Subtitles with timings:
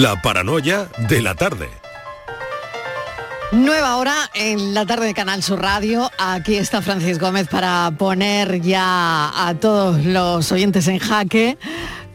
[0.00, 1.68] La paranoia de la tarde.
[3.52, 6.10] Nueva hora en la tarde de Canal Sur Radio.
[6.18, 11.58] Aquí está Francis Gómez para poner ya a todos los oyentes en jaque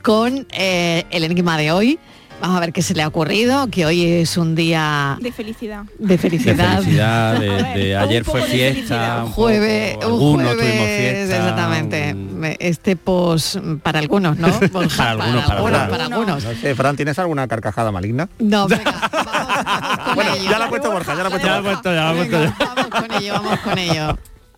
[0.02, 2.00] con eh, el enigma de hoy.
[2.40, 5.84] Vamos a ver qué se le ha ocurrido, que hoy es un día De felicidad.
[5.98, 6.78] de felicidad.
[6.78, 7.50] De felicidad, de,
[7.80, 9.24] de ayer fue fiesta.
[9.24, 11.36] un poco, Jueves, un algunos jueves, tuvimos fiesta.
[11.38, 12.16] exactamente.
[12.60, 14.50] Este pos para algunos, ¿no?
[14.72, 15.90] Pues Para algunos, para algunos.
[15.90, 16.44] para algunos.
[16.44, 18.30] No sé, Fran, ¿tienes alguna carcajada maligna?
[18.38, 20.50] No, venga, vamos, vamos con Bueno, ello.
[20.52, 21.72] ya la ha puesto Borja, ya la ha puesto Ya he Borja.
[21.82, 24.04] puesto, ya lo he puesto vamos con ello, vamos con ello.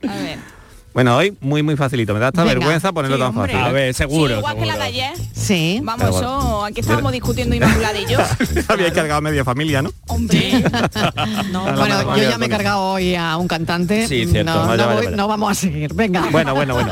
[0.04, 0.59] A ver.
[0.94, 2.14] Bueno, hoy muy muy facilito.
[2.14, 2.56] Me da hasta Venga.
[2.56, 3.54] vergüenza ponerlo Sí, tan hombre.
[3.54, 3.68] fácil.
[3.68, 4.34] A ver, seguro.
[4.34, 5.14] Sí, igual que la de ayer.
[5.34, 5.80] Sí.
[5.84, 6.24] Vamos, Da igual.
[6.24, 8.18] eso, aquí estábamos discutiendo Inmaculada y yo.
[8.68, 9.92] Había cargado media familia, ¿no?
[10.08, 10.64] Hombre.
[11.52, 14.08] No, bueno, yo ya me he cargado hoy a un cantante.
[14.08, 14.52] Sí, cierto.
[14.54, 15.18] No, Vaya, no vaya, voy- vaya.
[15.18, 15.94] no vamos a seguir.
[15.94, 16.28] Venga.
[16.32, 16.92] Bueno, bueno, bueno.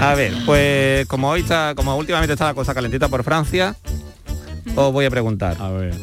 [0.00, 3.76] A ver, pues como hoy está, como últimamente está la cosa calentita por Francia,
[4.74, 5.56] os voy a preguntar.
[5.60, 5.94] A ver.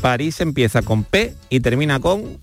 [0.00, 2.38] París empieza con P y termina con.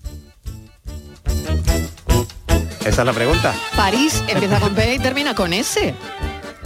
[2.86, 3.54] Esa es la pregunta.
[3.76, 5.94] París empieza con P y termina con S.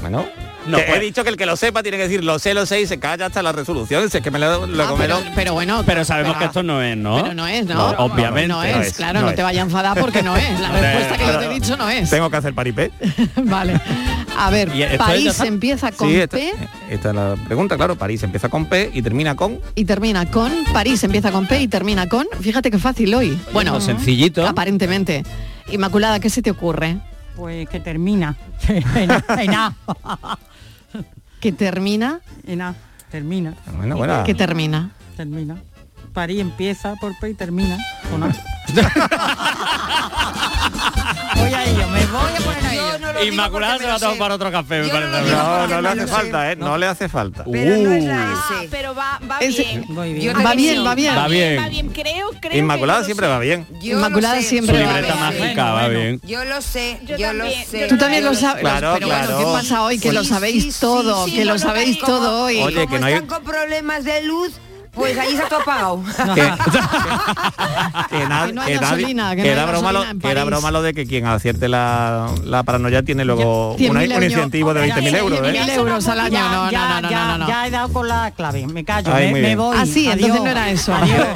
[0.00, 0.26] Bueno.
[0.66, 2.52] No, que pues- he dicho que el que lo sepa tiene que decir lo sé,
[2.52, 4.10] lo sé y se calla hasta la resolución.
[4.10, 5.82] Si es que me lo, lo Ah, pero, pero bueno.
[5.86, 7.22] Pero sabemos pero- que esto no es, ¿no?
[7.22, 7.74] Pero no es, ¿no?
[7.74, 8.48] No, obviamente.
[8.48, 9.36] No es, No es, claro, no no, es.
[9.36, 10.60] te vayas a enfadar porque no es.
[10.60, 12.10] La respuesta que yo te he dicho no es.
[12.10, 12.90] Tengo que hacer paripé.
[13.44, 13.80] vale.
[14.36, 16.52] A ver, ¿Y esto ya París empieza con Sí, esta, P
[16.90, 17.96] esta es la pregunta, claro.
[17.96, 19.60] París empieza con P y termina con.
[19.74, 20.52] y termina con.
[20.74, 22.26] París empieza con P y termina con.
[22.40, 23.30] Fíjate qué fácil hoy.
[23.52, 24.46] Bueno, Bueno, sencillito.
[24.46, 25.24] aparentemente.
[25.68, 26.98] Inmaculada, ¿qué se te ocurre?
[27.36, 28.36] Pues que termina.
[28.68, 29.74] en, en A.
[31.40, 32.74] Que termina, En A.
[33.10, 33.54] Termina.
[33.76, 34.22] Bueno, bueno.
[34.24, 34.90] que termina.
[35.16, 35.56] Termina.
[36.10, 37.78] París empieza por P y termina
[38.10, 38.28] con A.
[41.36, 42.80] voy a ello, me voy a poner a ello.
[43.24, 45.20] Inmaculada se va a tomar otro café, me Yo no parece.
[45.20, 46.06] lo digo No, porque no le hace sé.
[46.06, 46.56] falta, ¿eh?
[46.56, 47.44] No le hace falta.
[47.50, 48.68] Pero no es la S.
[48.70, 49.84] pero va, va Ese- bien.
[49.88, 50.36] Voy Yo bien.
[50.36, 51.16] te Va bien, va bien.
[51.16, 51.58] Va bien.
[51.62, 52.56] Va bien, creo, creo.
[52.58, 53.66] Inmaculada que yo siempre va bien.
[53.82, 55.40] Yo Inmaculada sé, siempre Su va libreta bien.
[55.42, 56.20] mágica va bien.
[56.24, 57.80] Yo lo sé, Yo yo, también, lo sé.
[57.80, 58.60] yo Tú también yo lo sabes.
[58.62, 59.38] Claro, pero bueno, claro.
[59.38, 59.98] ¿qué pasa hoy?
[59.98, 62.62] Que Sí, lo sabéis sí, todo, sí, que lo sabéis como- todo hoy.
[62.62, 64.52] Oye, Como que no hay- están con problemas de luz,
[64.92, 66.02] pues ahí se ha todo apagado.
[66.34, 66.42] que,
[68.10, 70.00] que na- Que no hay que nadie- gasolina, que no que hay era broma lo,
[70.00, 70.50] gasolina en que era París.
[70.50, 74.22] broma lo de que quien acierte la, la paranoia tiene luego un euros.
[74.24, 75.52] incentivo de 20.000 euros, ¿eh?
[75.52, 76.30] 20.000 euros al año.
[76.32, 77.48] Ya, No, no, ya, no, no, ya, no, no.
[77.48, 79.76] ya he dado con la clave, me callo, Ay, me, me voy.
[79.78, 80.94] Ah, sí, entonces adiós, no era eso.
[80.94, 81.26] adiós.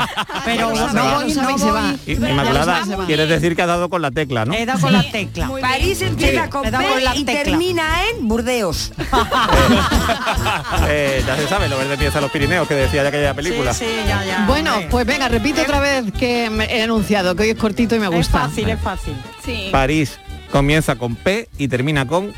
[0.44, 1.94] Pero no voy, no se va.
[2.06, 4.54] Inmaculada, quieres decir que ha dado con la tecla, ¿no?
[4.54, 5.50] He dado con la tecla.
[5.60, 6.65] París empieza con
[7.15, 8.92] y termina en Burdeos.
[10.88, 13.44] Eh, ya se sabe, lo verde empieza en los Pirineos, que decía ya aquella película.
[13.44, 14.44] Sí, sí, ya, ya.
[14.47, 17.99] Bueno, pues venga, repite otra vez que me he anunciado, que hoy es cortito y
[17.99, 18.41] me es gusta.
[18.41, 19.15] fácil, es fácil.
[19.44, 19.69] Sí.
[19.71, 20.19] París
[20.50, 22.33] comienza con P y termina con...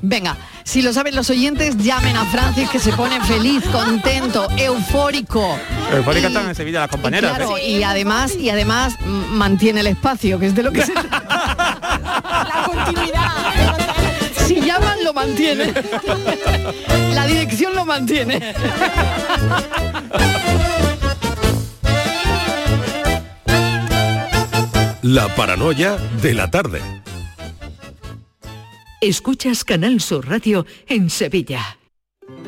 [0.00, 5.58] Venga, si lo saben los oyentes, llamen a Francis que se pone feliz, contento, eufórico.
[5.92, 7.36] Eufórica Y- están en Sevilla las compañeras.
[7.36, 7.68] Claro, ¿eh?
[7.68, 11.22] y además, y además mantiene el espacio, que es de lo que se trata.
[12.22, 13.32] La continuidad.
[14.48, 15.74] Si llaman, lo mantiene.
[17.14, 18.54] La dirección lo mantiene.
[25.02, 26.80] La paranoia de la tarde.
[29.02, 31.78] Escuchas Canal Sur Radio en Sevilla.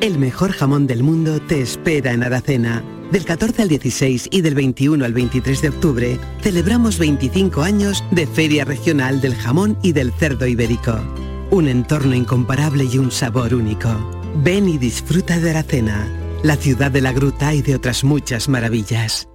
[0.01, 2.83] El mejor jamón del mundo te espera en Aracena.
[3.13, 8.27] Del 14 al 16 y del 21 al 23 de octubre celebramos 25 años de
[8.27, 10.99] Feria Regional del Jamón y del Cerdo Ibérico.
[11.51, 13.89] Un entorno incomparable y un sabor único.
[14.37, 16.09] Ven y disfruta de Aracena,
[16.45, 19.27] la ciudad de la gruta y de otras muchas maravillas.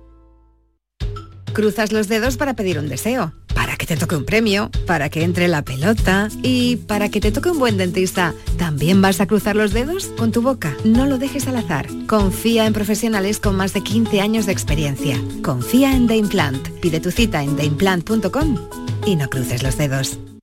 [1.51, 5.23] Cruzas los dedos para pedir un deseo, para que te toque un premio, para que
[5.23, 8.33] entre la pelota y para que te toque un buen dentista.
[8.57, 10.07] ¿También vas a cruzar los dedos?
[10.17, 10.73] Con tu boca.
[10.85, 11.87] No lo dejes al azar.
[12.07, 15.21] Confía en profesionales con más de 15 años de experiencia.
[15.43, 16.69] Confía en The Implant.
[16.79, 18.57] Pide tu cita en theimplant.com
[19.05, 20.17] y no cruces los dedos.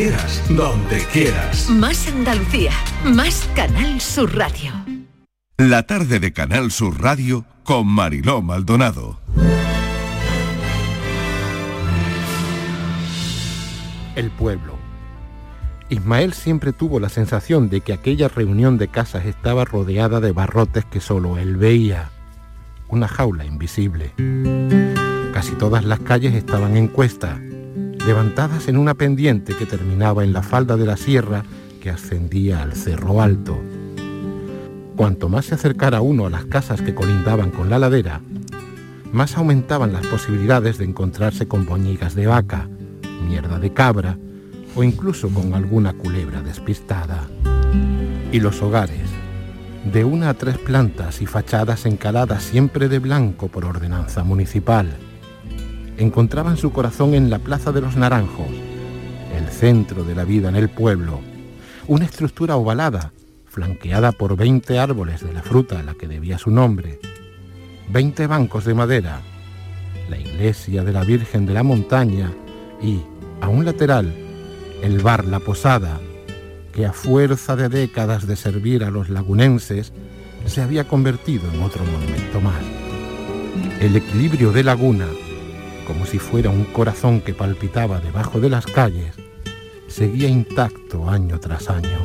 [0.00, 1.68] quieras, donde quieras.
[1.68, 2.72] Más Andalucía,
[3.04, 4.72] más Canal Sur Radio.
[5.58, 9.20] La tarde de Canal Sur Radio con Mariló Maldonado.
[14.16, 14.78] El pueblo.
[15.90, 20.86] Ismael siempre tuvo la sensación de que aquella reunión de casas estaba rodeada de barrotes
[20.86, 22.08] que solo él veía.
[22.88, 24.14] Una jaula invisible.
[25.34, 27.38] Casi todas las calles estaban en cuesta,
[28.06, 31.44] levantadas en una pendiente que terminaba en la falda de la sierra
[31.80, 33.60] que ascendía al cerro alto.
[34.96, 38.20] Cuanto más se acercara uno a las casas que colindaban con la ladera,
[39.12, 42.68] más aumentaban las posibilidades de encontrarse con boñigas de vaca,
[43.26, 44.18] mierda de cabra
[44.76, 47.26] o incluso con alguna culebra despistada.
[48.32, 49.08] Y los hogares,
[49.92, 54.88] de una a tres plantas y fachadas encaladas siempre de blanco por ordenanza municipal,
[56.00, 58.48] encontraban su corazón en la Plaza de los Naranjos,
[59.36, 61.20] el centro de la vida en el pueblo,
[61.86, 63.12] una estructura ovalada,
[63.44, 67.00] flanqueada por 20 árboles de la fruta a la que debía su nombre,
[67.90, 69.20] 20 bancos de madera,
[70.08, 72.32] la iglesia de la Virgen de la Montaña
[72.80, 73.00] y,
[73.42, 74.14] a un lateral,
[74.82, 76.00] el bar La Posada,
[76.72, 79.92] que a fuerza de décadas de servir a los lagunenses,
[80.46, 82.62] se había convertido en otro monumento más.
[83.80, 85.06] El equilibrio de laguna,
[85.90, 89.12] como si fuera un corazón que palpitaba debajo de las calles,
[89.88, 91.98] seguía intacto año tras año.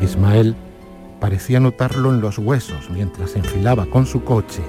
[0.00, 0.54] Ismael
[1.18, 4.62] parecía notarlo en los huesos mientras enfilaba con su coche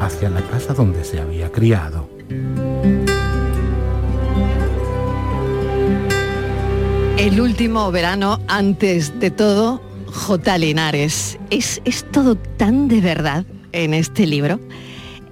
[0.00, 2.10] hacia la casa donde se había criado.
[7.16, 10.58] El último verano, antes de todo, J.
[10.58, 11.38] Linares.
[11.50, 14.58] Es, es todo tan de verdad en este libro.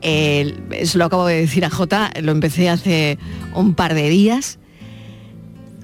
[0.03, 0.55] Eh,
[0.95, 3.19] lo acabo de decir a J, lo empecé hace
[3.55, 4.59] un par de días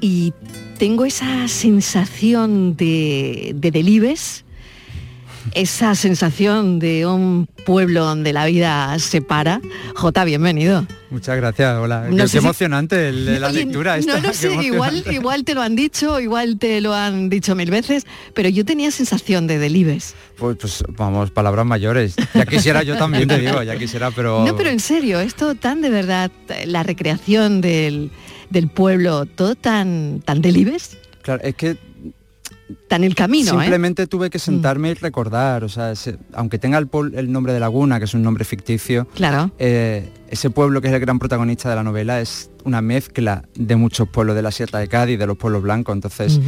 [0.00, 0.32] y
[0.78, 4.43] tengo esa sensación de, de Delibes,
[5.52, 9.60] esa sensación de un pueblo donde la vida se para.
[9.94, 10.86] J, bienvenido.
[11.10, 12.06] Muchas gracias, hola.
[12.10, 14.16] No qué si- emocionante el- la Oye, lectura esta.
[14.20, 17.70] No lo sé, igual, igual te lo han dicho, igual te lo han dicho mil
[17.70, 20.14] veces, pero yo tenía sensación de Delibes.
[20.38, 22.16] Pues, pues, vamos, palabras mayores.
[22.34, 24.44] Ya quisiera yo también, te digo, ya quisiera, pero...
[24.44, 26.30] No, pero en serio, esto tan de verdad,
[26.66, 28.10] la recreación del,
[28.50, 31.78] del pueblo, todo tan, tan Delibes, Claro, es que
[32.88, 33.64] tan el camino, ¿eh?
[33.64, 37.60] Simplemente tuve que sentarme y recordar, o sea, se- aunque tenga el, el nombre de
[37.60, 39.50] Laguna, que es un nombre ficticio, Claro.
[39.58, 43.76] eh, ese pueblo que es el gran protagonista de la novela es una mezcla de
[43.76, 46.40] muchos pueblos de la Sierra de Cádiz, de los pueblos blancos, entonces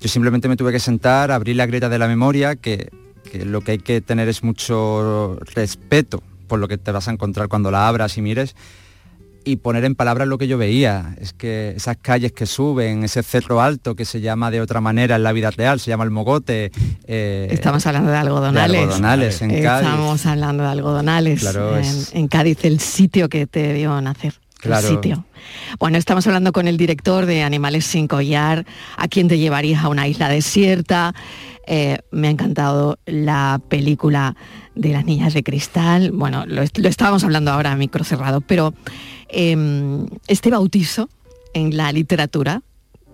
[0.00, 2.90] yo simplemente me tuve que sentar, abrir la grieta de la memoria, que,
[3.30, 7.12] que lo que hay que tener es mucho respeto por lo que te vas a
[7.12, 8.56] encontrar cuando la abras y mires
[9.44, 11.14] y poner en palabras lo que yo veía.
[11.20, 15.16] Es que esas calles que suben, ese cerro alto que se llama de otra manera
[15.16, 16.70] en la vida real, se llama el Mogote.
[17.06, 18.72] eh, Estamos hablando de algodonales.
[18.72, 19.86] de algodonales en Cádiz.
[19.88, 21.40] Estamos hablando de algodonales.
[21.40, 24.34] Claro, en, es- en Cádiz, el sitio que te vio nacer.
[24.58, 24.86] Claro.
[24.88, 25.24] El sitio.
[25.80, 28.64] Bueno, estamos hablando con el director de Animales sin collar,
[28.96, 31.14] a quien te llevarías a una isla desierta.
[31.66, 34.36] Eh, me ha encantado la película
[34.76, 36.12] de las niñas de cristal.
[36.12, 38.72] Bueno, lo, lo estábamos hablando ahora a micro cerrado, pero
[39.32, 41.08] em, este bautizo
[41.54, 42.62] en la literatura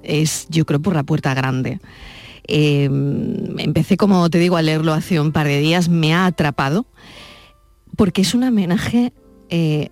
[0.03, 1.81] es, yo creo, por la puerta grande.
[2.47, 6.87] Eh, empecé, como te digo, a leerlo hace un par de días, me ha atrapado,
[7.97, 9.13] porque es un homenaje
[9.51, 9.91] eh,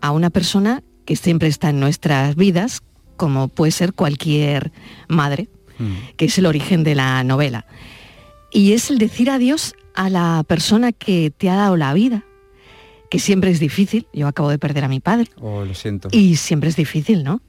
[0.00, 2.82] a una persona que siempre está en nuestras vidas,
[3.16, 4.72] como puede ser cualquier
[5.08, 5.48] madre,
[6.16, 7.64] que es el origen de la novela.
[8.52, 12.24] Y es el decir adiós a la persona que te ha dado la vida,
[13.10, 14.06] que siempre es difícil.
[14.12, 15.28] Yo acabo de perder a mi padre.
[15.40, 16.08] Oh, lo siento.
[16.12, 17.40] Y siempre es difícil, ¿no?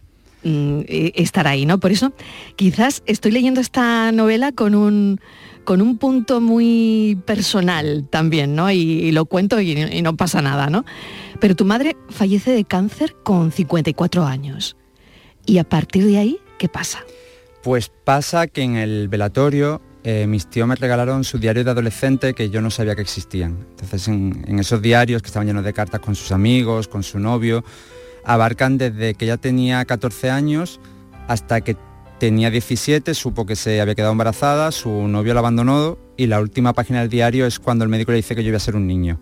[0.44, 1.80] Mm, eh, estar ahí, ¿no?
[1.80, 2.14] Por eso
[2.56, 5.20] quizás estoy leyendo esta novela con un,
[5.66, 8.72] con un punto muy personal también, ¿no?
[8.72, 10.86] Y, y lo cuento y, y no pasa nada, ¿no?
[11.42, 14.78] Pero tu madre fallece de cáncer con 54 años.
[15.46, 17.00] Y a partir de ahí, ¿qué pasa?
[17.64, 22.34] Pues pasa que en el velatorio eh, mis tíos me regalaron su diario de adolescente
[22.34, 23.58] que yo no sabía que existían.
[23.70, 27.20] Entonces en, en esos diarios que estaban llenos de cartas con sus amigos, con su
[27.20, 27.64] novio,
[28.26, 30.80] abarcan desde que ella tenía 14 años
[31.28, 31.78] hasta que
[32.20, 36.74] tenía 17, supo que se había quedado embarazada, su novio la abandonó y la última
[36.74, 38.88] página del diario es cuando el médico le dice que yo iba a ser un
[38.88, 39.20] niño.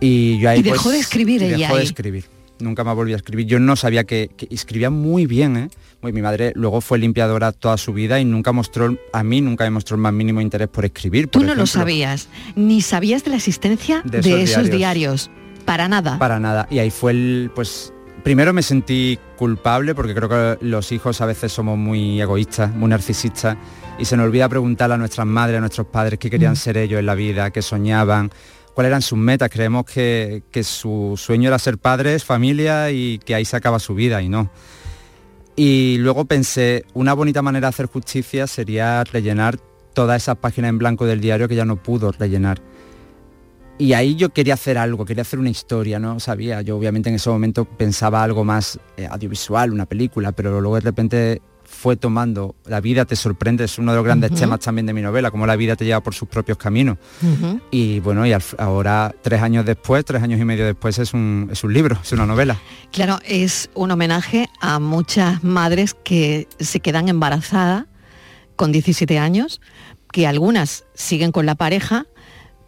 [0.00, 2.24] Y yo ahí Y dejó pues, de escribir ella Dejó de escribir.
[2.60, 3.46] Nunca más volví a escribir.
[3.46, 5.70] Yo no sabía que, que escribía muy bien, ¿eh?
[6.00, 9.70] Mi madre luego fue limpiadora toda su vida y nunca mostró, a mí nunca me
[9.70, 11.26] mostró el más mínimo interés por escribir.
[11.26, 15.28] Tú por no lo sabías, ni sabías de la existencia De de, esos esos, diarios.
[15.28, 15.30] diarios.
[15.64, 16.18] Para nada.
[16.18, 16.68] Para nada.
[16.70, 21.26] Y ahí fue el, pues, primero me sentí culpable porque creo que los hijos a
[21.26, 23.56] veces somos muy egoístas, muy narcisistas
[23.98, 26.56] y se nos olvida preguntar a nuestras madres, a nuestros padres qué querían Mm.
[26.56, 28.30] ser ellos en la vida, qué soñaban,
[28.72, 29.50] cuáles eran sus metas.
[29.50, 33.94] Creemos que, que su sueño era ser padres, familia y que ahí se acaba su
[33.96, 34.48] vida y no.
[35.60, 39.58] Y luego pensé, una bonita manera de hacer justicia sería rellenar
[39.92, 42.62] todas esas páginas en blanco del diario que ya no pudo rellenar.
[43.76, 46.62] Y ahí yo quería hacer algo, quería hacer una historia, no sabía.
[46.62, 50.80] Yo obviamente en ese momento pensaba algo más eh, audiovisual, una película, pero luego de
[50.80, 54.92] repente fue tomando, la vida te sorprende, es uno de los grandes temas también de
[54.94, 56.96] mi novela, cómo la vida te lleva por sus propios caminos.
[57.70, 61.48] Y bueno, y al- ahora, tres años después, tres años y medio después, es un,
[61.52, 62.56] es un libro, es una novela.
[62.90, 67.84] Claro, es un homenaje a muchas madres que se quedan embarazadas
[68.56, 69.60] con 17 años,
[70.12, 72.06] que algunas siguen con la pareja,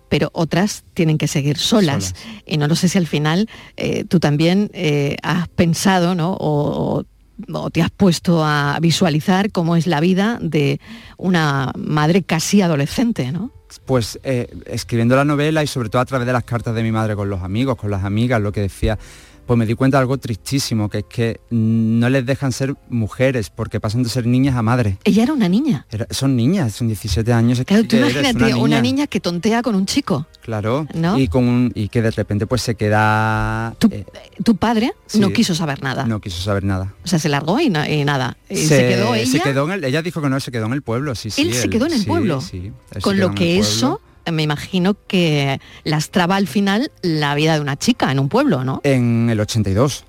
[0.08, 2.14] pero otras tienen que seguir solas.
[2.46, 6.32] Y no lo sé si al final eh, tú también eh, has pensado, ¿no?
[6.34, 7.04] O, o-
[7.52, 10.80] o te has puesto a visualizar cómo es la vida de
[11.16, 13.50] una madre casi adolescente, ¿no?
[13.86, 16.90] Pues eh, escribiendo la novela y sobre todo a través de las cartas de mi
[16.90, 18.98] madre con los amigos, con las amigas, lo que decía,
[19.46, 23.50] pues me di cuenta de algo tristísimo, que es que no les dejan ser mujeres
[23.50, 24.96] porque pasan de ser niñas a madres.
[25.04, 25.86] Ella era una niña.
[25.90, 27.60] Era- son niñas, son 17 años.
[27.64, 29.06] Claro, tú imagínate una niña.
[29.06, 30.26] que tontea con un chico.
[30.42, 30.86] Claro.
[30.94, 31.18] ¿No?
[31.18, 33.74] Y, con un- y que de repente pues se queda...
[33.90, 34.04] eh,
[34.42, 36.04] Tu padre no quiso saber nada.
[36.06, 36.94] no quiso saber nada.
[37.04, 38.36] O sea, se largó y, y nada.
[38.48, 39.30] Y se, quedó ella.
[39.30, 41.42] se quedó en el- ella dijo que no, se quedó en el pueblo, sí, sí.
[41.42, 42.40] él se quedó en el pueblo.
[42.40, 47.60] sí, con lo que eso, eh, me imagino que lastraba al final la vida de
[47.60, 48.80] una chica en un pueblo, ¿no?
[48.84, 50.04] En el 82.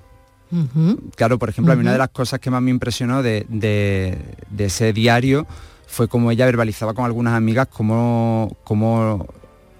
[0.50, 0.98] Ujú.
[1.16, 4.18] Claro, por ejemplo, a mí una de las cosas que más me impresionó de, de-
[4.50, 5.46] de ese diario
[5.86, 9.26] fue como ella verbalizaba con algunas amigas cómo, cómo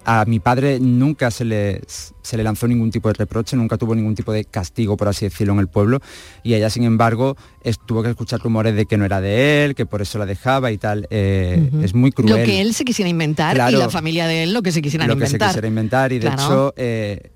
[0.05, 3.95] a mi padre nunca se le, se le lanzó ningún tipo de reproche, nunca tuvo
[3.95, 6.01] ningún tipo de castigo, por así decirlo, en el pueblo.
[6.43, 9.75] Y ella, sin embargo, es- tuvo que escuchar rumores de que no era de él,
[9.75, 11.07] que por eso la dejaba y tal.
[11.11, 11.71] Eh.
[11.83, 12.31] Es muy cruel.
[12.31, 15.09] Lo que él se quisiera inventar y la familia de él lo que se quisieran
[15.09, 15.49] lo que se inventar.
[15.51, 16.43] quisiera inventar y de Claro.
[16.43, 17.31] hecho eh,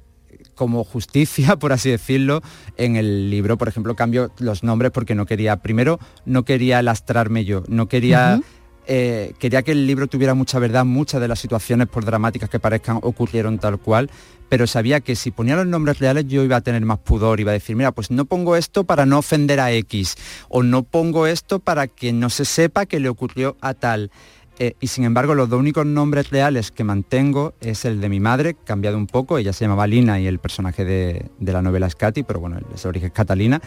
[0.54, 2.40] como justicia por así decirlo
[2.78, 7.44] en el libro por ejemplo cambio los nombres porque no quería primero no quería lastrarme
[7.44, 8.40] yo no quería.
[8.86, 12.60] Eh, quería que el libro tuviera mucha verdad muchas de las situaciones por dramáticas que
[12.60, 14.10] parezcan ocurrieron tal cual
[14.48, 17.50] pero sabía que si ponía los nombres reales yo iba a tener más pudor, iba
[17.50, 20.16] a decir, mira, pues no pongo esto para no ofender a X,
[20.48, 24.10] o no pongo esto para que no se sepa que le ocurrió a tal.
[24.58, 28.20] Eh, y sin embargo, los dos únicos nombres reales que mantengo es el de mi
[28.20, 31.86] madre, cambiado un poco, ella se llamaba Lina y el personaje de, de la novela
[31.86, 33.60] es Katy, pero bueno, ese origen es Catalina,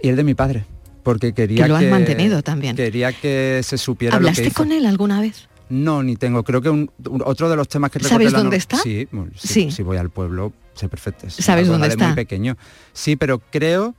[0.00, 0.64] y el de mi padre,
[1.02, 2.76] porque quería Que lo has que- mantenido también.
[2.76, 4.54] Quería que se supiera lo que ¿Hablaste hizo.
[4.56, 5.48] con él alguna vez?
[5.68, 6.42] No, ni tengo.
[6.42, 8.76] Creo que un- un- otro de los temas que ¿Sabes dónde no- está?
[8.78, 9.70] Sí, bueno, sí, Sí.
[9.70, 11.30] si voy al pueblo, sé perfecto.
[11.30, 12.06] ¿Sabes dónde de está?
[12.06, 12.56] muy pequeño.
[12.92, 13.94] Sí, pero creo,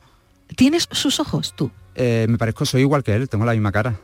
[0.56, 1.72] ¿Tienes sus ojos tú?
[1.96, 3.98] eh, me parezco, soy igual que él, tengo la misma cara.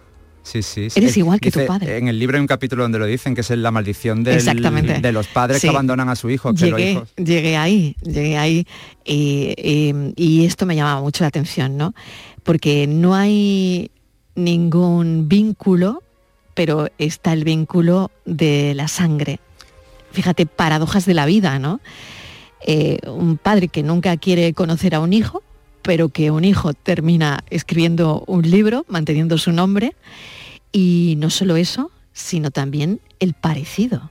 [0.44, 0.90] Sí, sí.
[0.90, 0.98] sí.
[0.98, 1.98] Eres igual que tu padre.
[1.98, 5.02] En el libro hay un capítulo donde lo dicen, que es la maldición del- Exactamente.
[5.02, 5.68] de los padres Sí.
[5.68, 6.54] que abandonan a su hijo.
[6.54, 8.66] Que los Llegué, hijos- llegué ahí, llegué ahí
[9.04, 11.94] y, y- y esto me llamaba mucho la atención, ¿no?
[12.48, 13.92] Porque no hay
[14.36, 16.02] ningún vínculo,
[16.54, 19.42] pero está el vínculo de la sangre.
[20.14, 21.82] Fíjate, paradojas de la vida, ¿no?
[22.66, 25.44] Eh, un padre que nunca quiere conocer a un hijo,
[25.82, 29.98] pero que un hijo termina escribiendo un libro, manteniendo su nombre,
[30.72, 34.10] y no solo eso, sino también el parecido.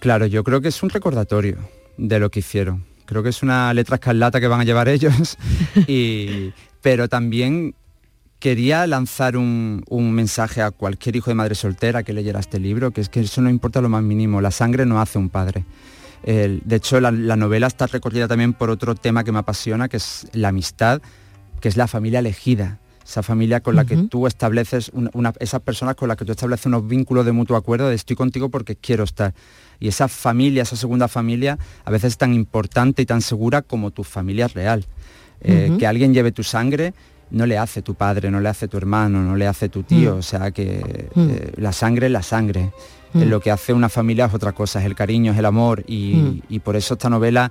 [0.00, 1.58] Claro, yo creo que es un recordatorio
[1.98, 2.86] de lo que hicieron.
[3.04, 5.36] Creo que es una letra escarlata que van a llevar ellos.
[5.86, 7.74] y, pero también
[8.38, 12.90] quería lanzar un, un mensaje a cualquier hijo de madre soltera que leyera este libro,
[12.90, 15.64] que es que eso no importa lo más mínimo, la sangre no hace un padre.
[16.24, 19.88] El- de hecho, la, la novela está recorrida también por otro tema que me apasiona,
[19.88, 21.00] que es la amistad,
[21.60, 22.78] que es la familia elegida.
[23.04, 26.32] Esa familia con la que tú estableces, una, una- esas personas con las que tú
[26.32, 29.34] estableces unos vínculos de mutuo acuerdo de estoy contigo porque quiero estar.
[29.80, 33.90] Y esa familia, esa segunda familia, a veces es tan importante y tan segura como
[33.90, 34.84] tu familia real.
[35.44, 35.76] Eh.
[35.78, 36.92] Que alguien lleve tu sangre
[37.30, 40.16] no le hace tu padre, no le hace tu hermano, no le hace tu tío.
[40.16, 40.18] Mm.
[40.18, 41.30] O sea que Mm.
[41.30, 42.70] eh, la sangre es la sangre.
[43.14, 43.22] Mm.
[43.22, 45.82] Eh, Lo que hace una familia es otra cosa, es el cariño, es el amor.
[45.86, 47.50] Y, y por eso esta novela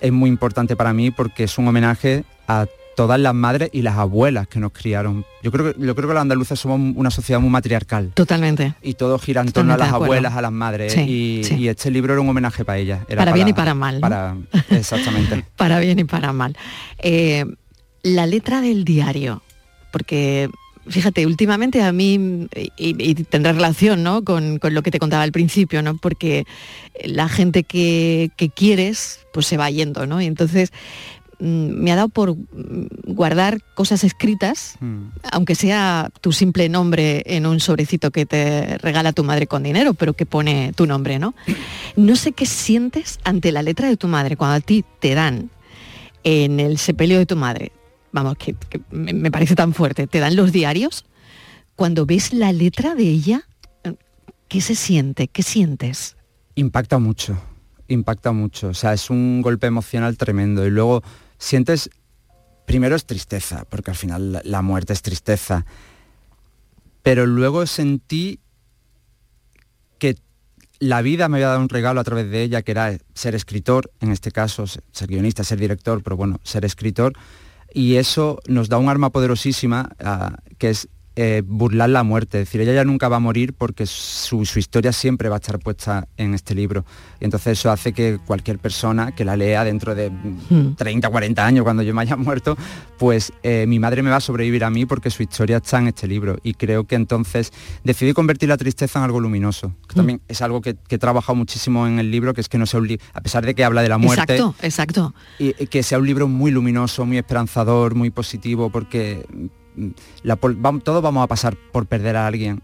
[0.00, 2.66] es muy importante para mí porque es un homenaje a
[2.96, 5.24] todas las madres y las abuelas que nos criaron.
[5.42, 8.10] Yo creo que, yo creo que los andaluces somos una sociedad muy matriarcal.
[8.14, 8.74] Totalmente.
[8.82, 10.94] Y todo gira en torno a las abuelas, a las madres.
[10.94, 11.54] Sí, y, sí.
[11.56, 13.02] y este libro era un homenaje para ellas.
[13.08, 14.00] Era Para bien y para mal, ¿no?
[14.00, 14.36] Para,
[14.70, 15.44] exactamente.
[15.56, 16.56] para bien y para mal.
[16.98, 17.44] Eh,
[18.02, 19.42] la letra del diario,
[19.92, 20.48] porque
[20.88, 24.24] fíjate, últimamente a mí, y, y tendrá relación ¿no?
[24.24, 25.96] con, con lo que te contaba al principio, ¿no?
[25.96, 26.46] porque
[27.04, 30.20] la gente que, que quieres, pues se va yendo, ¿no?
[30.20, 30.72] Y entonces
[31.38, 34.78] me ha dado por mm, guardar cosas escritas,
[35.30, 39.94] aunque sea tu simple nombre en un sobrecito que te regala tu madre con dinero,
[39.94, 41.34] pero que pone tu nombre, ¿no?
[41.96, 45.50] No sé qué sientes ante la letra de tu madre cuando a ti te dan
[46.24, 47.72] en el sepelio de tu madre,
[48.12, 51.04] vamos, que, que me parece tan fuerte, te dan los diarios,
[51.76, 53.42] cuando ves la letra de ella,
[54.48, 55.28] ¿qué se siente?
[55.28, 56.16] ¿Qué sientes?
[56.54, 57.36] Impacta mucho,
[57.88, 58.68] impacta mucho.
[58.68, 60.66] O sea, es un golpe emocional tremendo.
[60.66, 61.02] Y luego
[61.38, 61.90] sientes,
[62.66, 65.64] primero es tristeza, porque al final la, muerte es tristeza.
[67.02, 68.40] Pero luego sentí
[69.98, 70.16] que
[70.78, 73.90] la vida me había dado un regalo a través de ella, que era ser escritor,
[74.00, 77.12] en este caso, se- ser guionista, ser director, pero bueno, ser escritor.
[77.72, 82.40] Y eso nos da un arma poderosísima, ah, que es eh, burlar la muerte.
[82.40, 85.38] Es decir, ella ya nunca va a morir porque su, su historia siempre va a
[85.38, 86.84] estar puesta en este libro.
[87.20, 90.74] Y entonces eso hace que cualquier persona que la lea dentro de Hmm.
[90.76, 92.56] 30, 40 años, cuando yo me haya muerto,
[92.98, 95.88] pues eh, mi madre me va a sobrevivir a mí porque su historia está en
[95.88, 96.36] este libro.
[96.42, 97.52] Y creo que entonces
[97.82, 99.68] decidí convertir la tristeza en algo luminoso.
[99.88, 99.96] Que Mm.
[99.96, 102.66] también es algo que, que he trabajado muchísimo en el libro, que es que no
[102.66, 105.14] sea un libro, a pesar de que habla de la muerte, Exacto, exacto.
[105.38, 109.24] y, que sea un libro muy luminoso, muy esperanzador, muy positivo, porque
[110.22, 112.62] la todos vamos a pasar por perder a alguien.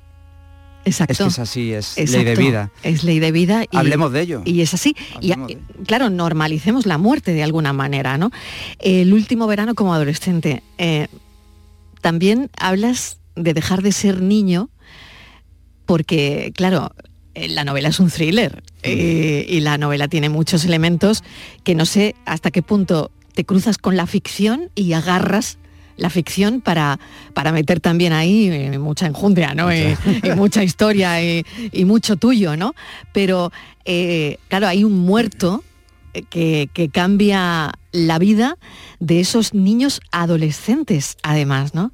[0.84, 1.12] Exacto.
[1.12, 2.72] Es que es así, es ley de vida.
[2.82, 3.64] Es ley de vida.
[3.70, 4.42] Y, Hablemos de ello.
[4.44, 4.96] Y es así.
[5.14, 8.30] Hablemos y, claro, normalicemos la muerte de alguna manera, ¿no?
[8.80, 10.62] El último verano como adolescente.
[10.78, 11.06] eh,
[12.00, 14.68] también hablas de dejar de ser niño
[15.86, 16.92] porque, claro,
[17.34, 21.22] eh, la novela es un thriller eh, y la novela tiene muchos elementos
[21.64, 25.58] que no sé hasta qué punto te cruzas con la ficción y agarras
[26.02, 26.98] la ficción para,
[27.32, 29.72] para meter también ahí eh, mucha enjundia, ¿no?
[29.72, 32.74] Y, y mucha historia y, y mucho tuyo, ¿no?
[33.12, 33.52] Pero,
[33.84, 35.62] eh, claro, hay un muerto
[36.12, 38.58] eh, que, que cambia la vida
[38.98, 41.92] de esos niños adolescentes, además, ¿no?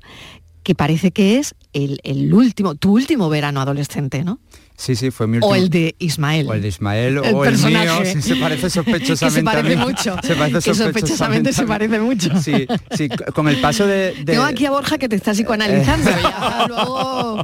[0.63, 4.39] Que parece que es el, el último, tu último verano adolescente, ¿no?
[4.81, 5.53] Sí, sí, fue mi último.
[5.53, 6.47] O el de Ismael.
[6.49, 8.13] O el de Ismael, El o el mío, personaje.
[8.15, 9.85] sí, se parece sospechosamente que se parece a mí.
[9.85, 10.17] mucho.
[10.23, 12.31] Se parece que sospechosamente se parece mucho.
[12.41, 14.13] Sí, sí, con el paso de...
[14.15, 16.09] de- Tengo aquí a Borja que te está psicoanalizando.
[16.23, 17.43] ya, luego,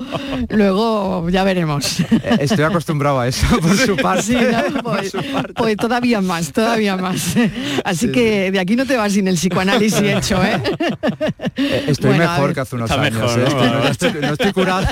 [0.50, 2.00] luego ya veremos.
[2.00, 4.22] Eh, Estoy acostumbrado a eso por su parte.
[4.22, 4.36] Sí,
[4.72, 4.82] ¿no?
[4.84, 5.12] pues,
[5.56, 7.34] pues todavía más, todavía más.
[7.84, 10.62] Así que de aquí no te vas sin el psicoanálisis hecho, ¿eh?
[11.56, 13.20] Eh, Estoy Bueno, mejor que hace unos Está años.
[13.20, 13.42] mejor, ¿eh?
[13.42, 13.48] ¿no?
[13.50, 14.86] Estoy- no, estoy, no estoy curado.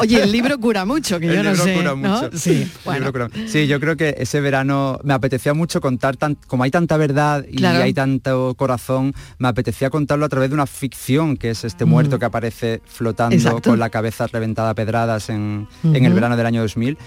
[0.00, 1.74] Oye, el libro cura mucho, que El yo no libro sé.
[1.74, 1.96] cura ¿no?
[1.96, 2.30] mucho.
[2.38, 3.06] Sí, El bueno.
[3.06, 6.70] libro cura- Sí, yo creo que ese verano me apetecía mucho contar, tan, como hay
[6.70, 7.82] tanta verdad y Claro.
[7.82, 11.88] hay tanto corazón, me apetecía contarlo a través de una ficción, que es este Mm.
[11.88, 13.70] muerto que aparece flotando Exacto.
[13.70, 16.98] con la cabeza reventada a pedradas en, en el verano del año 2000.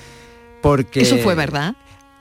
[0.61, 1.75] Porque Eso fue verdad.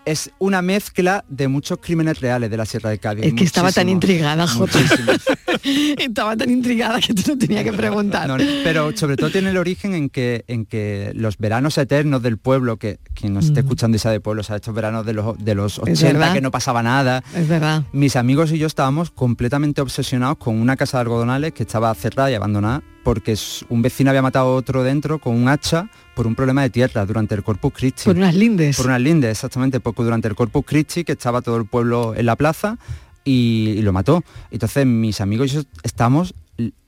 [0.05, 3.25] Es una mezcla de muchos crímenes reales de la Sierra de Cádiz.
[3.25, 4.79] Es que estaba tan intrigada, Jota.
[5.99, 8.29] Estaba tan intrigada que te lo tenía que preguntar.
[8.29, 12.39] No, pero sobre todo tiene el origen en que, en que los veranos eternos del
[12.39, 13.65] pueblo, que quien nos esté Mm.
[13.65, 16.13] escuchando y sea de pueblo, o sea, estos veranos de los, de los Es 80
[16.19, 16.33] verdad.
[16.35, 17.85] que no pasaba nada, Es verdad.
[17.93, 22.31] mis amigos y yo estábamos completamente obsesionados con una casa de algodonales que estaba cerrada
[22.31, 23.37] y abandonada porque
[23.69, 27.07] un vecino había matado a otro dentro con un hacha por un problema de tierra
[27.07, 28.05] durante el Corpus Christi.
[28.05, 28.77] Por unas lindes.
[28.77, 32.27] Por unas lindes, exactamente, poco durante el Corpus Christi, que estaba todo el pueblo en
[32.27, 32.79] la plaza
[33.25, 34.25] y, y lo mató.
[34.51, 36.35] Entonces mis amigos y yo estamos,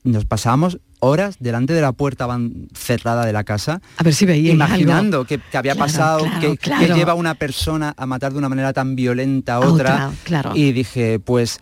[0.03, 2.27] nos pasábamos horas delante de la puerta
[2.73, 3.81] cerrada de la casa.
[3.97, 6.25] A ver si veía Imaginando que, que había Claro, pasado,
[6.59, 10.07] claro, que, lleva una persona a matar de una manera tan violenta a otra.
[10.07, 10.51] otra, claro.
[10.55, 11.59] Y dije, pues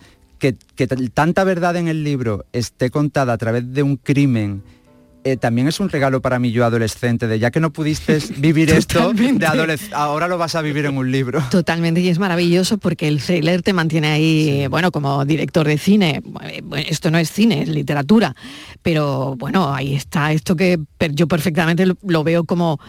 [0.54, 4.62] que, tanta verdad en el libro esté contada a través de un crimen.
[5.28, 8.70] eh, también es un regalo para mí yo adolescente, de ya que no pudiste vivir
[8.70, 11.42] esto, de adolesc- ahora lo vas a vivir en un libro.
[11.50, 16.22] Totalmente, y es maravilloso porque el thriller te mantiene ahí, bueno, como director de cine.
[16.44, 18.36] eh, Esto no es cine, es literatura.
[18.84, 20.78] Pero bueno, ahí está esto que
[21.14, 22.80] yo perfectamente lo veo como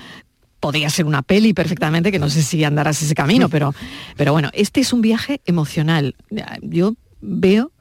[0.60, 3.74] podría ser una peli perfectamente, que no sé si andarás ese camino, pero,
[4.16, 6.14] pero bueno, este es un viaje emocional.
[6.60, 7.72] Yo veo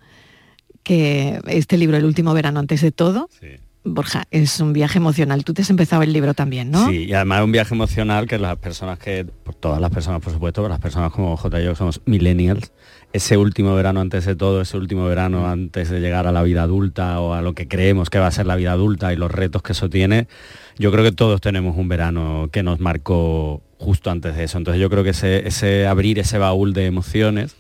[0.84, 3.30] que este libro, El último verano antes de todo,
[3.88, 5.44] Borja, es un viaje emocional.
[5.44, 6.90] Tú te has empezado el libro también, ¿no?
[6.90, 9.28] Sí, y además es un viaje emocional que las personas que,
[9.60, 12.72] todas las personas por supuesto, pero las personas como J y yo somos millennials,
[13.14, 16.64] ese último verano antes de todo, ese último verano antes de llegar a la vida
[16.64, 19.32] adulta o a lo que creemos que va a ser la vida adulta y los
[19.32, 20.28] retos que eso tiene,
[20.80, 24.58] yo creo que todos tenemos un verano que nos marcó justo antes de eso.
[24.58, 27.56] Entonces yo creo que ese, ese abrir ese baúl de emociones,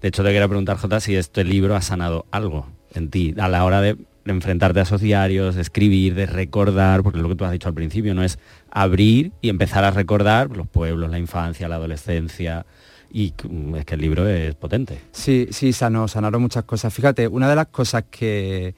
[0.00, 3.48] de hecho te quería preguntar, J, si este libro ha sanado algo en ti a
[3.48, 7.34] la hora de de enfrentarte a esos diarios, de escribir, de recordar, porque lo que
[7.34, 8.38] tú has dicho al principio, no es
[8.70, 12.66] abrir y empezar a recordar los pueblos, la infancia, la adolescencia,
[13.10, 15.00] y mm, es que el libro es potente.
[15.12, 16.92] Sí, sí, sanó, sanaron muchas cosas.
[16.92, 18.74] Fíjate, una de las cosas que,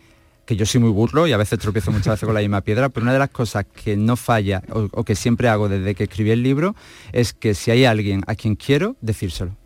[0.46, 2.88] que yo soy muy burro y a veces tropiezo muchas veces con la misma piedra,
[2.88, 6.04] pero una de las cosas que no falla o, o que siempre hago desde que
[6.04, 6.74] escribí el libro
[7.12, 9.61] es que si hay alguien a quien quiero, decírselo.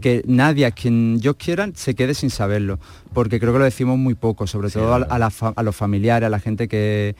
[0.00, 2.78] Que nadie a quien yo quiera se quede sin saberlo,
[3.14, 5.74] porque creo que lo decimos muy poco, sobre todo a, a la fa- a los
[5.74, 7.16] familiares, a la gente que,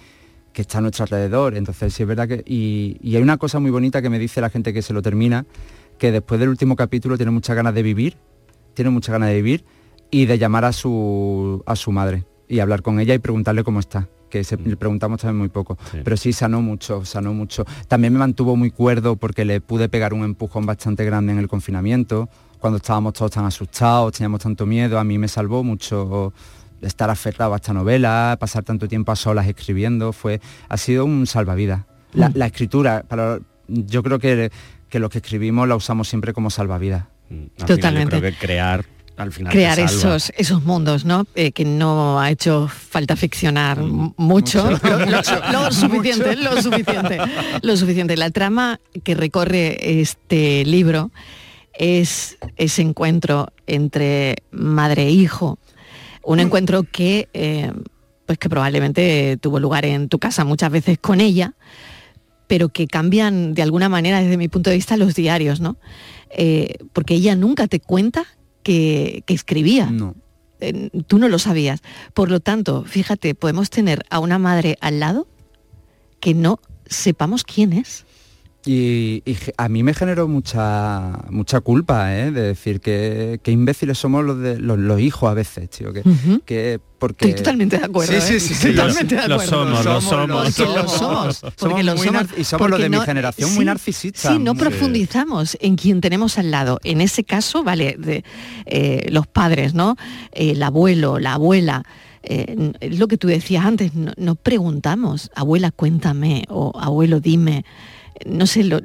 [0.53, 1.57] que está a nuestro alrededor.
[1.57, 2.43] Entonces, sí es verdad que...
[2.47, 5.01] Y, y hay una cosa muy bonita que me dice la gente que se lo
[5.01, 5.47] termina,
[5.99, 8.17] que después del último capítulo tiene muchas ganas de vivir,
[8.75, 9.65] tiene muchas ganas de vivir
[10.11, 13.81] y de llamar a su, a su madre y hablar con ella y preguntarle cómo
[13.81, 17.67] está que se, le preguntamos también muy poco, pero sí sanó mucho, sanó mucho.
[17.87, 21.49] También me mantuvo muy cuerdo porque le pude pegar un empujón bastante grande en el
[21.49, 26.33] confinamiento, cuando estábamos todos tan asustados, teníamos tanto miedo, a mí me salvó mucho
[26.81, 30.41] estar aferrado a esta novela, pasar tanto tiempo a solas escribiendo, fue,
[30.71, 31.83] ha sido un salvavidas.
[32.15, 32.33] La, Mm.
[32.37, 34.51] la escritura, para, yo creo que,
[34.89, 37.05] que los que escribimos la usamos siempre como salvavidas.
[37.31, 37.77] Al Totalmente.
[37.83, 38.85] Final yo creo que crear
[39.17, 41.27] al final crear esos esos mundos, ¿no?
[41.35, 46.37] Eh, que no ha hecho falta ficcionar m- mucho, mucho, lo, lo- mucho, lo suficiente,
[46.37, 46.43] mucho.
[46.55, 47.19] lo suficiente,
[47.63, 48.17] lo suficiente.
[48.17, 51.11] La trama que recorre este libro
[51.75, 55.59] es ese encuentro entre madre e hijo,
[56.23, 57.73] un encuentro que eh,
[58.27, 61.55] pues que probablemente tuvo lugar en tu casa muchas veces con ella,
[62.47, 65.77] pero que cambian de alguna manera desde mi punto de vista los diarios, ¿no?
[66.31, 68.25] Eh, porque ella nunca te cuenta
[68.63, 69.93] que, que escribía.
[70.61, 71.81] Eh, tú no lo sabías.
[72.15, 75.27] Por lo tanto, fíjate, podemos tener a una madre al lado
[76.21, 78.05] que no sepamos quién es.
[78.65, 79.25] Y,
[79.57, 82.31] a mí me generó mucha mucha culpa, ¿eh?
[82.31, 85.93] de decir que, que imbéciles somos los, de, los, los hijos a veces, tío.
[85.93, 87.31] Que, porque...
[87.31, 88.13] Estoy totalmente de acuerdo.
[88.13, 88.39] Sí, ¿eh?
[88.39, 89.51] sí, sí, sí, totalmente de lo acuerdo.
[89.51, 90.55] somos, lo somos.
[90.55, 91.37] Porque lo somos.
[91.39, 94.33] Somos porque lo somos, y somos los de mi generación sí, muy narcisistas.
[94.33, 94.59] Sí, no Sí.
[94.61, 96.79] profundizamos en quien tenemos al lado.
[96.85, 98.23] En ese caso, vale, de,
[98.67, 99.97] eh, los padres, ¿no?
[100.31, 101.83] El abuelo, la abuela.
[102.23, 107.65] eh, es lo que tú decías antes, no, no preguntamos, abuela, cuéntame, o abuelo, dime.
[108.27, 108.81] No sé, lo,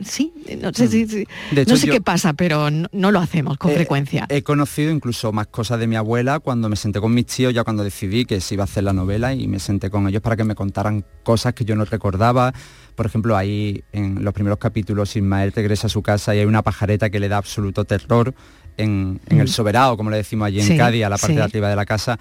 [0.00, 1.54] sí, no sé, si- si- Mm.
[1.54, 4.26] De hecho, no sé yo- qué pasa, pero no, no lo hacemos con Eh, frecuencia.
[4.28, 7.64] He conocido incluso más cosas de mi abuela cuando me senté con mis tíos, ya
[7.64, 10.36] cuando decidí que se iba a hacer la novela y me senté con ellos para
[10.36, 12.52] que me contaran cosas que yo no recordaba.
[12.94, 16.62] Por ejemplo, ahí en los primeros capítulos Ismael regresa a su casa y hay una
[16.62, 18.34] pajareta que le da absoluto terror
[18.76, 19.48] en, en el Mm.
[19.48, 21.36] soberano, como le decimos allí Sí, en Cádiz, a la parte sí.
[21.36, 22.18] de arriba de la casa.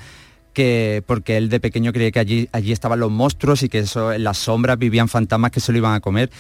[0.58, 4.12] Que, porque él de pequeño creía que allí, allí estaban los monstruos y que eso,
[4.12, 6.32] en las sombras vivían fantasmas que se lo iban a comer.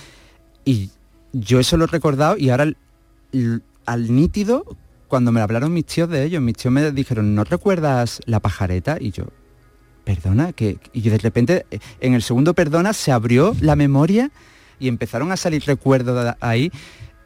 [0.66, 0.90] Y
[1.34, 2.76] yo eso lo he recordado y ahora l-
[3.32, 4.66] l- al nítido,
[5.08, 8.98] cuando me hablaron mis tíos de ellos, mis tíos me dijeron, ¿no recuerdas la pajareta?
[9.00, 9.26] Y yo,
[10.04, 14.32] perdona, que y de repente eh, en el segundo perdona se abrió la memoria
[14.80, 16.72] y empezaron a salir recuerdos ahí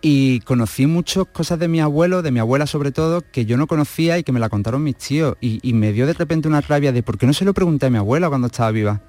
[0.01, 3.67] y conocí muchas cosas de mi abuelo, de mi abuela sobre todo, que yo no
[3.67, 5.35] conocía y que me la contaron mis tíos.
[5.41, 7.85] Y, y me dio de repente una rabia de por qué no se lo pregunté
[7.85, 9.01] a mi abuela cuando estaba viva.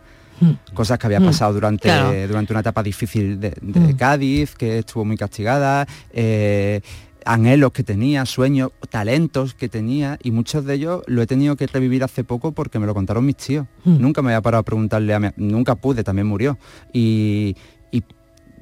[0.74, 2.12] Cosas que había Mm, pasado durante, claro.
[2.26, 3.96] durante una etapa difícil de, de Mm.
[3.96, 6.80] Cádiz, que estuvo muy castigada, eh,
[7.24, 11.68] anhelos que tenía, sueños, talentos que tenía, y muchos de ellos lo he tenido que
[11.68, 13.66] revivir hace poco porque me lo contaron mis tíos.
[13.84, 16.58] Nunca me había parado a preguntarle a mi, nunca pude, también murió.
[16.92, 17.56] Y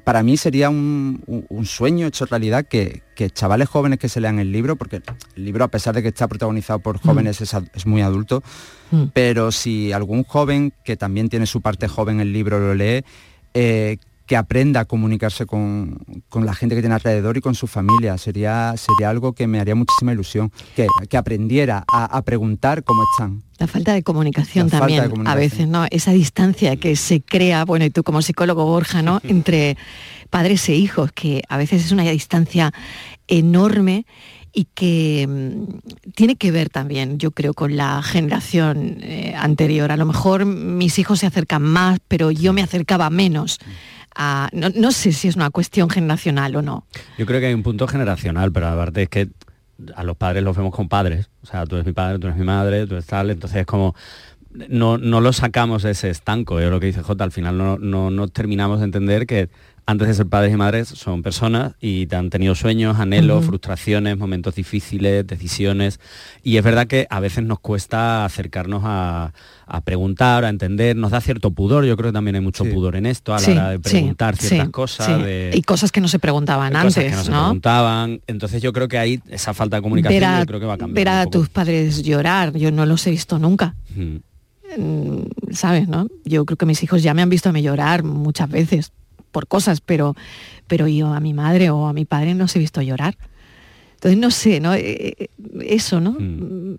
[0.04, 4.20] para mí sería un, un- un sueño hecho realidad que, que chavales jóvenes que se
[4.20, 5.02] lean el libro, porque
[5.36, 8.42] el libro a pesar de que está protagonizado por jóvenes es, ad- es muy adulto,
[8.92, 9.04] Mm.
[9.12, 13.04] pero si algún joven que también tiene su parte joven el libro lo lee,
[13.54, 13.98] eh,
[14.30, 18.16] que aprenda a comunicarse con, con la gente que tiene alrededor y con su familia.
[18.16, 23.02] Sería, sería algo que me haría muchísima ilusión, que, que aprendiera a, a preguntar cómo
[23.10, 23.42] están.
[23.58, 25.84] La falta de comunicación La también, de a veces, ¿no?
[25.90, 29.18] Esa distancia que se crea, bueno, y tú como psicólogo Borja, ¿no?
[29.24, 29.76] Entre
[30.30, 32.72] padres e hijos, que a veces es una distancia
[33.26, 34.06] enorme
[34.52, 39.90] y que mm, tiene que ver también, yo creo, con la generación eh, anterior.
[39.90, 43.58] A lo mejor mis hijos se acercan más, pero yo me acercaba menos.
[44.14, 46.85] A- no, no sé si es una cuestión generacional o no.
[47.18, 49.29] Yo creo que hay un punto generacional, pero aparte es que
[49.94, 51.29] a los padres los vemos como padres.
[51.42, 53.31] O sea, tú eres mi padre, tú eres mi madre, tú eres tal.
[53.31, 53.94] Entonces es como,
[54.68, 56.61] no, no lo sacamos de ese estanco.
[56.61, 59.49] Es lo que dice Jota, al final no, no, no terminamos de entender que
[59.87, 64.18] antes de ser padres y madres son personas y te han tenido sueños, anhelos, frustraciones,
[64.18, 65.99] momentos difíciles, decisiones.
[66.42, 69.33] Y es verdad que a veces nos cuesta acercarnos a,
[69.72, 71.85] a preguntar, a entender, nos da cierto pudor.
[71.85, 73.83] Yo creo que también hay mucho pudor en esto a la Sí, hora de sí,
[73.83, 75.22] preguntar ciertas cosas.
[75.24, 78.20] de- Y cosas que no se preguntaban cosas antes, que no se preguntaban.
[78.26, 80.78] Entonces yo creo que ahí esa falta de comunicación a, yo creo que va a
[80.78, 80.94] cambiar.
[80.94, 83.76] ver a tus padres llorar, yo no los he visto nunca.
[83.94, 84.16] Mm.
[84.76, 86.06] Mm, ¿Sabes, no?
[86.24, 88.92] Yo creo que mis hijos ya me han visto a mí llorar muchas veces
[89.33, 90.16] por cosas, pero,
[90.66, 93.16] pero yo a mi madre o a mi padre no os he visto llorar.
[93.94, 94.74] Entonces no sé, ¿no?
[94.74, 95.28] Eh, eh,
[95.62, 96.12] Eso, ¿no?
[96.12, 96.78] Mm,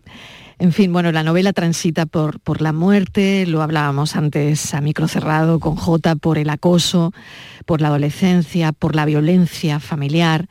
[0.61, 5.07] En fin, bueno, la novela transita por, por la muerte, lo hablábamos antes a micro
[5.07, 7.13] cerrado con J, por el acoso,
[7.65, 10.47] por la adolescencia, por la violencia familiar.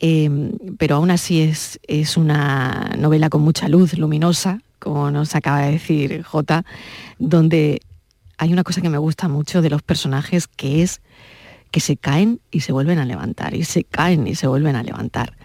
[0.00, 0.28] Eh,
[0.76, 5.70] pero aún así es, es una novela con mucha luz, luminosa, como nos acaba de
[5.70, 6.64] decir J,
[7.20, 7.80] donde
[8.38, 11.00] hay una cosa que me gusta mucho de los personajes que es
[11.70, 14.82] que se caen y se vuelven a levantar, y se caen y se vuelven a
[14.82, 15.36] levantar.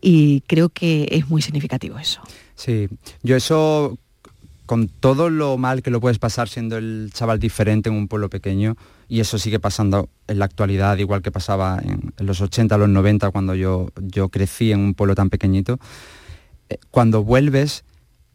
[0.00, 2.22] Y creo que es muy significativo eso.
[2.54, 2.88] Sí,
[3.22, 3.98] yo eso,
[4.66, 8.30] con todo lo mal que lo puedes pasar siendo el chaval diferente en un pueblo
[8.30, 8.76] pequeño,
[9.08, 13.30] y eso sigue pasando en la actualidad, igual que pasaba en, los 80, los 90,
[13.30, 15.78] cuando yo, yo crecí en un pueblo tan pequeñito,
[16.68, 17.84] eh, cuando vuelves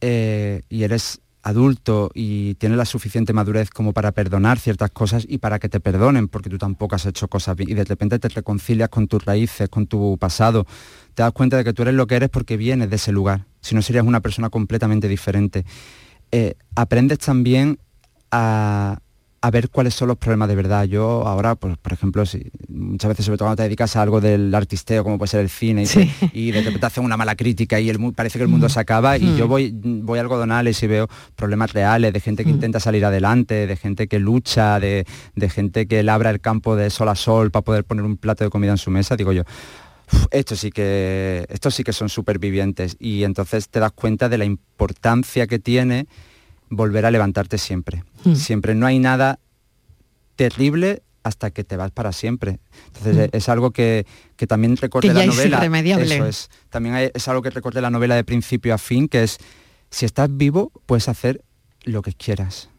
[0.01, 5.37] eh, y eres adulto y tienes la suficiente madurez como para perdonar ciertas cosas y
[5.37, 8.29] para que te perdonen, porque tú tampoco has hecho cosas bien, y de repente te
[8.29, 10.65] reconcilias con tus raíces, con tu pasado,
[11.13, 13.45] te das cuenta de que tú eres lo que eres porque vienes de ese lugar,
[13.61, 15.65] si no serías una persona completamente diferente.
[16.31, 17.77] Eh, aprendes también
[18.31, 18.99] a,
[19.45, 20.85] a ver cuáles son los problemas de verdad.
[20.85, 24.19] Yo ahora, pues, por ejemplo, si, muchas veces, sobre todo cuando te dedicas a algo
[24.21, 26.11] del artisteo, como puede ser el cine, y, Sí.
[26.19, 28.79] te- y de repente hacen una mala crítica y el, parece que el mundo se
[28.79, 29.35] acaba, y Mm.
[29.35, 33.67] yo voy, voy a algodonales y veo problemas reales de gente que intenta salir adelante,
[33.67, 35.05] de gente que lucha, de,
[35.35, 38.43] de gente que labra el campo de sol a sol para poder poner un plato
[38.43, 39.43] de comida en su mesa, digo yo.
[40.13, 44.37] "Uf, Estos sí que estos sí que son supervivientes y entonces te das cuenta de
[44.37, 46.07] la importancia que tiene
[46.69, 48.03] volver a levantarte siempre.
[48.23, 48.35] Mm.
[48.35, 49.39] Siempre no hay nada
[50.35, 52.59] terrible hasta que te vas para siempre.
[52.87, 53.35] Entonces Mm.
[53.37, 55.57] es algo que, que también recorre Que la es novela.
[55.57, 56.15] irremediable.
[56.15, 56.49] Eso es.
[56.69, 59.37] También hay- es algo que recorre la novela de principio a fin, que es
[59.89, 61.41] si estás vivo, puedes hacer
[61.83, 62.69] lo que quieras.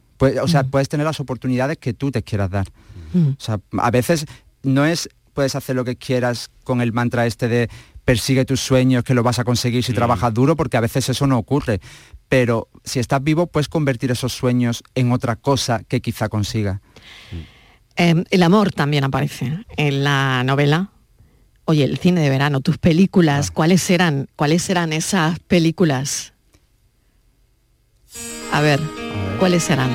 [0.42, 2.66] O sea, puedes tener las oportunidades que tú te quieras dar.
[3.12, 3.28] Mm.
[3.30, 4.26] O sea, a veces
[4.62, 7.68] no es puedes hacer lo que quieras con el mantra este de
[8.06, 11.26] persigue tus sueños, que lo vas a conseguir si trabajas duro, porque a veces eso
[11.26, 11.80] no ocurre.
[12.28, 16.80] Pero si estás vivo, puedes convertir esos sueños en otra cosa que quizá consiga.
[17.96, 20.90] Eh, el amor también aparece en la novela.
[21.64, 24.28] Oye, el cine de verano, tus películas, ¿cuáles eran?
[24.36, 26.32] ¿Cuáles eran esas películas?
[28.52, 28.80] A ver,
[29.38, 29.90] ¿cuáles eran?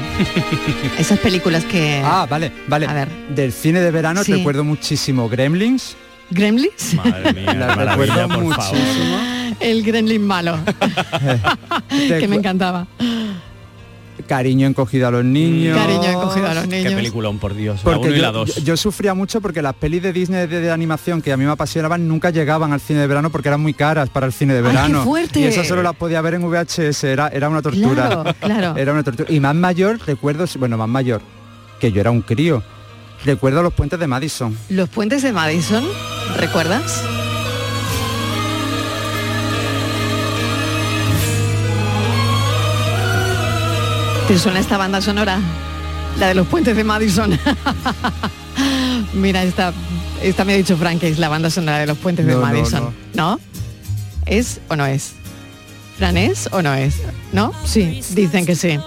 [1.00, 2.02] Esas películas que...
[2.04, 2.86] Ah, vale, vale.
[2.86, 3.10] A ver.
[3.30, 4.34] Del cine de verano Sí.
[4.34, 5.96] recuerdo muchísimo Gremlins.
[6.30, 6.94] ¿Gremlins?
[6.94, 9.17] Madre mía, La recuerdo por muchísimo.
[9.60, 10.58] El gremlin malo,
[11.90, 12.88] que me encantaba.
[14.28, 15.76] Cariño encogido a los niños.
[15.78, 16.94] Cariño encogido a los Qué niños.
[16.94, 17.78] peliculón, por Dios.
[17.78, 18.56] la Porque uno y yo, la dos.
[18.56, 21.44] yo- yo sufría mucho porque las pelis de Disney de, de animación que a mí
[21.44, 24.54] me apasionaban nunca llegaban al cine de verano porque eran muy caras para el cine
[24.54, 25.04] de ¡Ay, qué verano.
[25.04, 25.40] fuerte!
[25.40, 28.08] Y eso solo las podía ver en VHS, era, era una tortura.
[28.08, 28.76] Claro, claro.
[28.78, 29.30] Era una tortura.
[29.32, 31.22] Y más mayor, recuerdo, bueno, más mayor,
[31.80, 32.64] que yo era un crío.
[33.26, 34.56] Recuerdo los puentes de Madison.
[34.70, 35.84] Los puentes de Madison,
[36.38, 37.04] ¿recuerdas?
[44.32, 45.41] ¿Te suena esta banda sonora?
[46.17, 47.38] La de los puentes de Madison.
[49.13, 49.74] Mira, esta,
[50.24, 52.39] esta me ha dicho Frank que es la banda sonora de los puentes de No,
[52.39, 52.96] no, Madison.
[53.13, 53.39] No,
[54.26, 55.15] ¿Es o no es?
[55.98, 57.02] ¿Fran es o no es?
[57.34, 57.52] ¿No?
[57.65, 58.80] Sí, dicen que sí.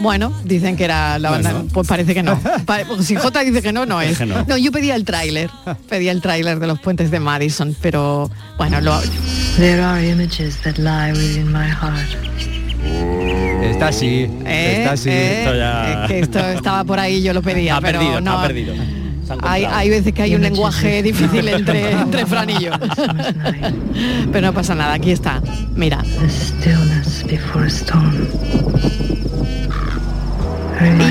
[0.00, 1.68] Bueno, dicen que era la banda, Bueno.
[1.72, 2.38] pues parece que no.
[2.66, 4.20] Pues si J dice que no, no es.
[4.20, 4.44] no.
[4.46, 5.48] No, yo pedía el tráiler,
[5.88, 9.00] pedía el tráiler de los puentes de Madison, pero bueno, lo,
[9.56, 13.49] There are images that lie within my heart.
[13.62, 15.08] Está así, Eh, está así.
[15.10, 15.44] eh,
[16.04, 18.38] es que esto estaba por ahí, yo lo pedía, Ha pero perdido, no.
[18.38, 18.74] ha perdido.
[19.42, 22.72] Hay, veces que hay un lenguaje difícil entre, entre Fran y yo.
[24.32, 25.40] Pero no pasa nada, aquí está.
[25.76, 26.02] Mira.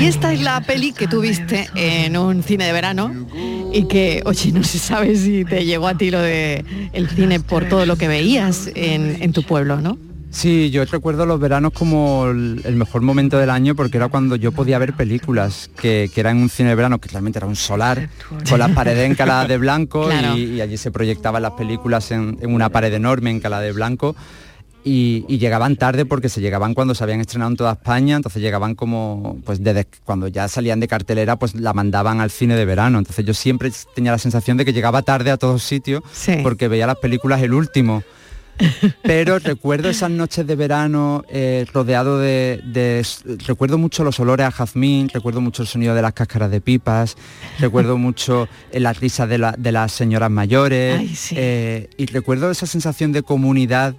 [0.00, 3.14] Y esta es la peli que tú viste en un cine de verano
[3.72, 7.38] y que, oye, no se sabe si te llegó a ti lo de el cine
[7.40, 9.96] por todo lo que veías en, en tu pueblo, ¿no?
[10.30, 14.52] Sí, yo recuerdo los veranos como el mejor momento del año porque era cuando yo
[14.52, 17.56] podía ver películas, que, que era en un cine de verano, que realmente era un
[17.56, 18.08] solar,
[18.48, 20.36] con las paredes encaladas de blanco Claro.
[20.36, 24.14] y, y allí se proyectaban las películas en, en una pared enorme encalada de blanco.
[24.82, 28.40] Y, y llegaban tarde porque se llegaban cuando se habían estrenado en toda España, entonces
[28.40, 32.64] llegaban como, pues desde cuando ya salían de cartelera, pues la mandaban al cine de
[32.64, 32.98] verano.
[32.98, 36.02] Entonces yo siempre tenía la sensación de que llegaba tarde a todos sitios
[36.42, 38.02] porque veía las películas el último.
[39.02, 43.06] Pero recuerdo esas noches de verano eh, rodeado de, de-
[43.46, 47.16] Recuerdo mucho los olores a jazmín, recuerdo mucho el sonido de las cáscaras de pipas,
[47.58, 52.66] recuerdo mucho eh, las risas de, la- de las señoras mayores eh, y recuerdo esa
[52.66, 53.94] sensación de comunidad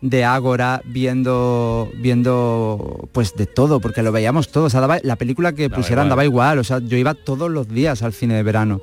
[0.00, 5.14] de Ágora viendo viendo pues de todo porque lo veíamos todos o sea, daba- la
[5.16, 6.10] película que Daba pusieran igual.
[6.10, 8.80] daba igual o sea yo iba todos los días al cine de verano.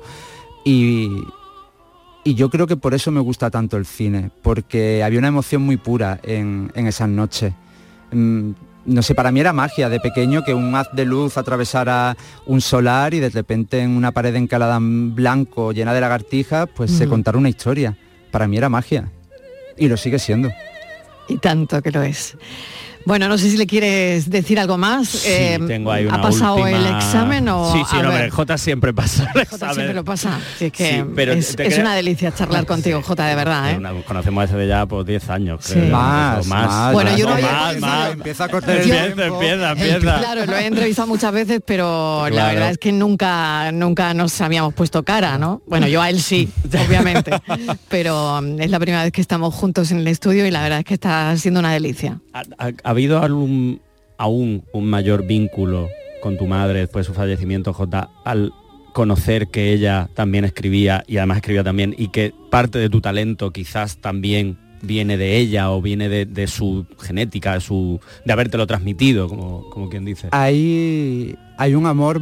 [0.64, 1.08] Y,
[2.24, 5.62] y yo creo que por eso me gusta tanto el cine, porque había una emoción
[5.62, 7.52] muy pura en, en esas noches.
[8.12, 8.50] Mm,
[8.86, 12.60] No sé, para mí era magia de pequeño que un haz de luz atravesara un
[12.62, 17.06] solar y de repente en una pared encalada en blanco llena de lagartijas, pues se
[17.06, 17.96] contara una historia.
[18.30, 19.10] Para mí era magia.
[19.76, 20.50] Y lo sigue siendo.
[21.28, 22.36] Y tanto que lo es.
[23.06, 25.08] Bueno, no sé si le quieres decir algo más.
[25.08, 27.72] Sí, Eh, tengo ahí ¿Ha pasado última- el examen o...?
[27.72, 29.74] Sí, sí, a no, ver, hombre, J siempre pasa el Jota examen.
[29.74, 30.38] siempre lo pasa.
[30.58, 33.76] Sí, es que Sí, pero es, una delicia charlar contigo, Jota, de verdad, ¿eh?
[33.76, 35.64] Una- conocemos desde ya por 10 años.
[35.64, 35.74] Sí.
[35.74, 38.12] creo, Más, o más, Bueno, yo no había más, más.
[38.12, 39.34] Empieza a cortar el Empieza, tiempo.
[39.42, 40.18] empieza, empieza.
[40.18, 44.74] Claro, lo he entrevistado muchas veces, pero la verdad es que nunca, nunca nos habíamos
[44.74, 45.62] puesto cara, ¿no?
[45.66, 46.48] Bueno, yo a él sí,
[46.86, 47.32] obviamente,
[47.88, 50.80] pero mm, es la primera vez que estamos juntos en el estudio y la verdad
[50.80, 52.20] es que está siendo una delicia.
[52.32, 53.80] ¿Ha, ha- ha habido algún,
[54.18, 55.88] aún un mayor vínculo
[56.20, 58.52] con tu madre después de su fallecimiento, J, al
[58.92, 63.52] conocer que ella también escribía y además escribía también y que parte de tu talento
[63.52, 68.66] quizás también viene de ella o viene de, de su genética, de, su, de habértelo
[68.66, 70.26] transmitido, como, como quien dice?
[70.32, 72.20] Hay, hay un amor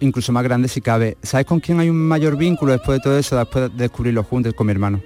[0.00, 1.18] incluso más grande si cabe.
[1.22, 4.54] ¿Sabes con quién hay un mayor vínculo después de todo eso, después de descubrirlo juntos?
[4.54, 5.02] Con mi hermano.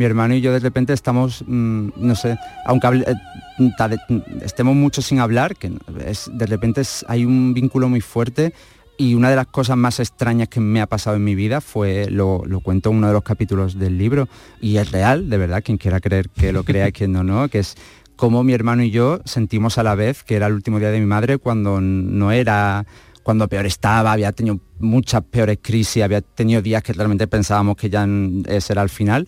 [0.00, 3.14] Mi hermano y yo de repente estamos, mm, no sé, aunque eh,
[3.58, 8.54] de- estemos mucho sin hablar, que de repente hay un vínculo muy fuerte
[8.96, 12.10] y una de las cosas más extrañas que me ha pasado en mi vida fue,
[12.10, 14.26] lo, lo cuento en uno de los capítulos del libro,
[14.58, 17.50] y es real, de verdad, quien quiera creer que lo crea y quien no, no,
[17.50, 17.74] que es
[18.16, 21.00] cómo mi hermano y yo sentimos a la vez que era el último día de
[21.00, 22.86] mi madre cuando no era
[23.22, 27.90] cuando peor estaba, había tenido muchas peores crisis, había tenido días que realmente pensábamos que
[27.90, 29.26] ya mm, ese era el final.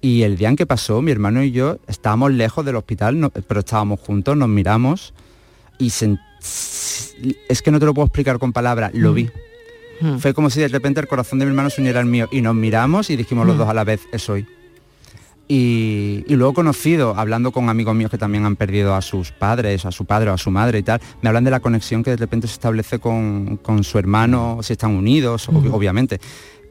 [0.00, 3.30] Y el día en que pasó, mi hermano y yo estábamos lejos del hospital, no-
[3.30, 5.12] pero estábamos juntos, nos miramos
[5.78, 5.88] y
[7.48, 9.28] es que no te lo puedo explicar con palabras, lo vi.
[10.00, 10.18] Mm.
[10.18, 12.40] Fue como si de repente el corazón de mi hermano se uniera al mío y
[12.42, 13.58] nos miramos y dijimos los Mm.
[13.58, 14.46] dos a la vez, es hoy.
[15.50, 19.86] Y, y luego conocido, hablando con amigos míos que también han perdido a sus padres,
[19.86, 22.10] a su padre o a su madre y tal, me hablan de la conexión que
[22.10, 26.20] de repente se establece con, con su hermano, si están unidos, ob- obviamente.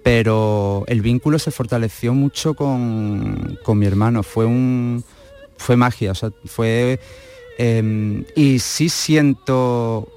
[0.10, 5.04] Pero el vínculo se fortaleció mucho con, con mi hermano, fue un
[5.58, 6.98] fue magia, o sea, fue
[7.58, 10.08] em, y sí siento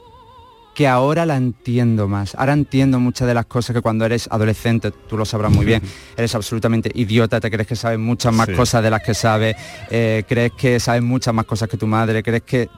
[0.76, 2.36] que ahora la entiendo más.
[2.36, 5.82] Ahora entiendo muchas de las cosas que cuando eres adolescente, tú lo sabrás muy bien,
[6.16, 8.52] eres absolutamente idiota, te crees que sabes muchas más Sí.
[8.54, 9.56] cosas de las que sabes,
[9.90, 12.68] eh, crees que sabes muchas más cosas que tu madre, crees que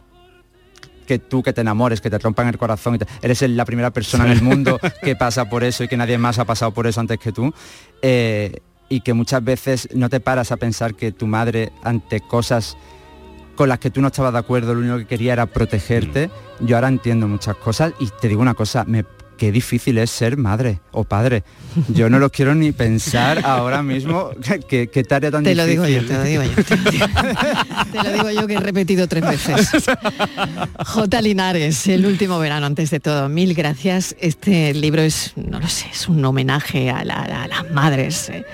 [1.03, 3.91] que tú que te enamores, que te rompan el corazón, y te- eres la primera
[3.91, 6.87] persona en el mundo que pasa por eso y que nadie más ha pasado por
[6.87, 7.53] eso antes que tú.
[8.03, 12.77] eh, y que muchas veces no te paras a pensar que tu madre ante cosas
[13.57, 16.29] con las que tú no estabas de acuerdo, lo único que quería era protegerte.
[16.61, 19.05] Yo ahora entiendo muchas cosas y te digo una cosa, me,
[19.43, 21.43] qué difícil es ser madre o padre.
[21.89, 24.31] Yo no lo quiero ni pensar ahora mismo
[24.69, 26.51] qué, qué tarea tan Te lo digo yo, te lo digo yo.
[26.63, 27.07] Te lo digo,
[27.91, 29.69] te lo digo yo que he repetido tres veces.
[30.87, 31.21] J.
[31.23, 34.15] Linares, el último verano, antes de todo, mil gracias.
[34.21, 38.29] Este libro es, no lo sé, es un homenaje a, la- a las madres.
[38.29, 38.45] eh,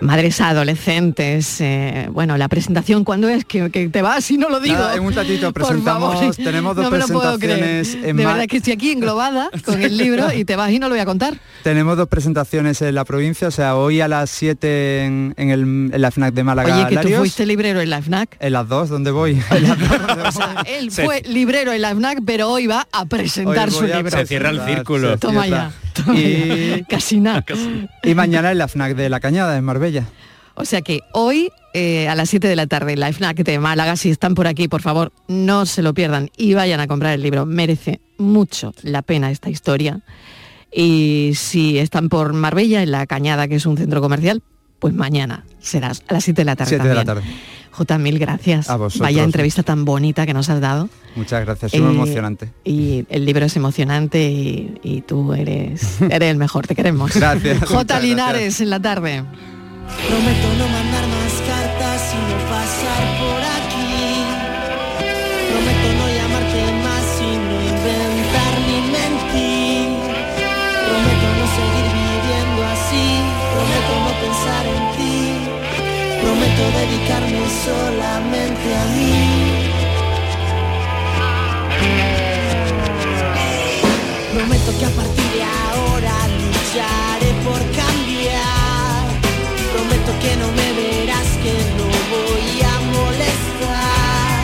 [0.00, 3.44] madres adolescentes, eh, bueno, la presentación, ¿cuándo es?
[3.44, 4.76] Que, que te vas y no lo digo.
[4.76, 6.10] Nada, en un ratito Por favor.
[6.18, 8.08] presentamos, tenemos dos No me lo puedo presentaciones creer.
[8.10, 10.88] en De verdad que estoy aquí englobada con el libro y te vas y no
[10.88, 11.34] lo voy a contar.
[11.62, 15.60] Tenemos dos presentaciones en la provincia, o sea, hoy a las 7 en, en el,
[15.60, 16.74] en la FNAC de Málaga.
[16.86, 18.36] Oye, que tú fuiste librero en la FNAC.
[18.40, 19.40] En las dos, ¿dónde voy?
[19.50, 19.88] En las dos.
[20.28, 23.84] O sea, él fue librero en la FNAC, pero hoy va a presentar Hoy su
[23.84, 24.10] a libro.
[24.10, 25.18] Se cierra el círculo.
[25.18, 25.72] Toma ya.
[26.14, 26.84] Y-.
[26.88, 27.44] Casi nada.
[28.02, 30.06] Y mañana en la FNAC de La Cañada, en Marbella.
[30.54, 33.58] O sea que hoy eh, a las 7 de la tarde en la FNAC de
[33.58, 37.14] Málaga, si están por aquí, por favor, no se lo pierdan y vayan a comprar
[37.14, 37.46] el libro.
[37.46, 40.00] Merece mucho la pena esta historia.
[40.72, 44.42] Y si están por Marbella, en la Cañada, que es un centro comercial,
[44.78, 46.70] pues mañana será a las 7 de la tarde.
[46.70, 47.22] 7 de la tarde.
[47.80, 48.68] Jota, mil gracias.
[48.68, 49.00] A vosotros.
[49.00, 50.90] Vaya entrevista tan bonita que nos has dado.
[51.16, 52.50] Muchas gracias, es Eh, emocionante.
[52.62, 57.14] Y el libro es emocionante y, y tú eres, eres el mejor, te queremos.
[57.14, 58.60] Gracias, Jota muchas Linares gracias.
[58.60, 59.24] en la tarde.
[60.08, 61.04] Prometo no mandar
[77.64, 79.70] solamente a mí.
[84.34, 89.02] Prometo que a partir de ahora lucharé por cambiar.
[89.72, 94.40] Prometo que no me verás, que no voy a molestar.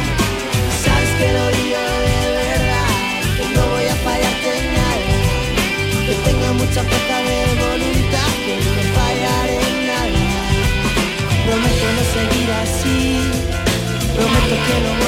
[0.85, 2.93] Sabes que lo digo de verdad,
[3.37, 5.11] que no voy a fallarte en nada.
[6.07, 7.56] Que tengo mucha fuerza de
[14.67, 15.06] que no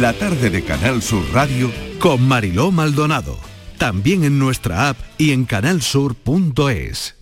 [0.00, 3.36] La tarde de Canal Sur Radio Con Mariló Maldonado.
[3.78, 7.16] También en nuestra app y en canalsur.es.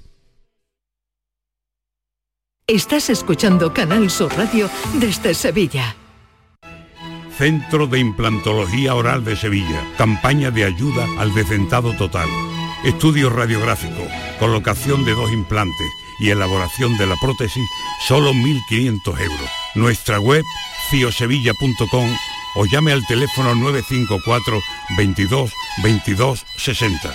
[2.66, 4.68] Estás escuchando Canal Sur Radio
[5.00, 5.96] desde Sevilla.
[7.38, 9.82] Centro de Implantología Oral de Sevilla.
[9.96, 12.28] Campaña de ayuda al decentado total.
[12.84, 14.06] Estudio radiográfico,
[14.38, 15.88] colocación de dos implantes
[16.20, 17.64] y elaboración de la prótesis,
[18.06, 19.50] solo 1.500 euros.
[19.76, 20.44] Nuestra web,
[20.90, 22.10] ciosevilla.com
[22.56, 24.60] o llame al teléfono 954
[24.96, 25.52] 22
[25.82, 27.14] 22 60.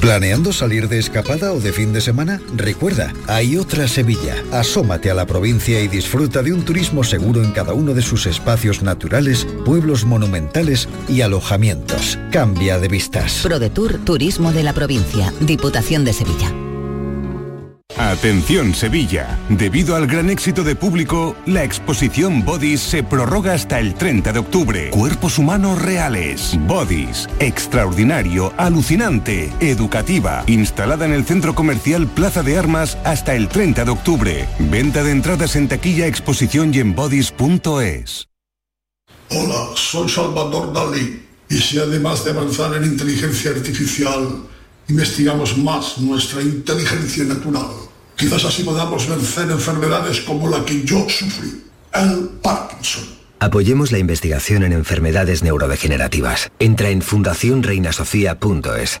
[0.00, 2.40] ¿Planeando salir de escapada o de fin de semana?
[2.56, 4.42] Recuerda, hay otra Sevilla.
[4.50, 8.24] Asómate a la provincia y disfruta de un turismo seguro en cada uno de sus
[8.24, 12.18] espacios naturales, pueblos monumentales y alojamientos.
[12.32, 13.40] Cambia de vistas.
[13.42, 16.69] ProDetour Turismo de la Provincia, Diputación de Sevilla.
[17.98, 23.94] Atención Sevilla, debido al gran éxito de público, la exposición Bodies se prorroga hasta el
[23.94, 24.90] 30 de octubre.
[24.90, 26.56] Cuerpos humanos reales.
[26.66, 33.84] Bodies, extraordinario, alucinante, educativa, instalada en el centro comercial Plaza de Armas hasta el 30
[33.84, 34.48] de octubre.
[34.58, 38.28] Venta de entradas en taquilla, exposición y en bodies.es.
[39.30, 41.26] Hola, soy Salvador Dalí.
[41.48, 44.44] Y si además de avanzar en inteligencia artificial,
[44.90, 47.68] investigamos más nuestra inteligencia natural,
[48.16, 51.64] quizás así podamos vencer enfermedades como la que yo sufrí,
[51.94, 53.04] el Parkinson.
[53.38, 56.50] Apoyemos la investigación en enfermedades neurodegenerativas.
[56.58, 59.00] Entra en fundacionreinasofía.es.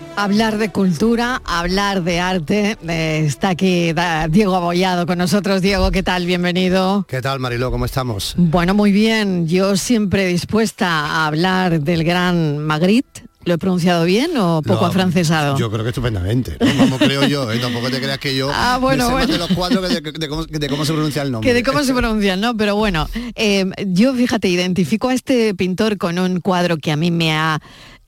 [0.17, 2.77] Hablar de cultura, hablar de arte.
[2.87, 3.93] Eh, está aquí
[4.29, 5.61] Diego Abollado con nosotros.
[5.61, 6.25] Diego, ¿qué tal?
[6.25, 7.05] Bienvenido.
[7.07, 7.71] ¿Qué tal, Mariló?
[7.71, 8.35] ¿Cómo estamos?
[8.37, 9.47] Bueno, muy bien.
[9.47, 13.30] Yo siempre dispuesta a hablar del gran Magritte.
[13.43, 15.57] ¿Lo he pronunciado bien o poco No, afrancesado?
[15.57, 16.57] Yo creo que estupendamente.
[16.59, 16.67] ¿no?
[16.77, 17.51] Vamos, creo yo.
[17.51, 17.57] ¿eh?
[17.59, 19.33] Tampoco te creas que yo Ah, bueno, me sé más bueno.
[19.33, 21.49] de los cuatro que de, de cómo, de cómo se pronuncia el nombre.
[21.49, 22.55] Que de cómo se pronuncian, ¿no?
[22.55, 27.09] Pero bueno, eh, yo fíjate, identifico a este pintor con un cuadro que a mí
[27.09, 27.59] me ha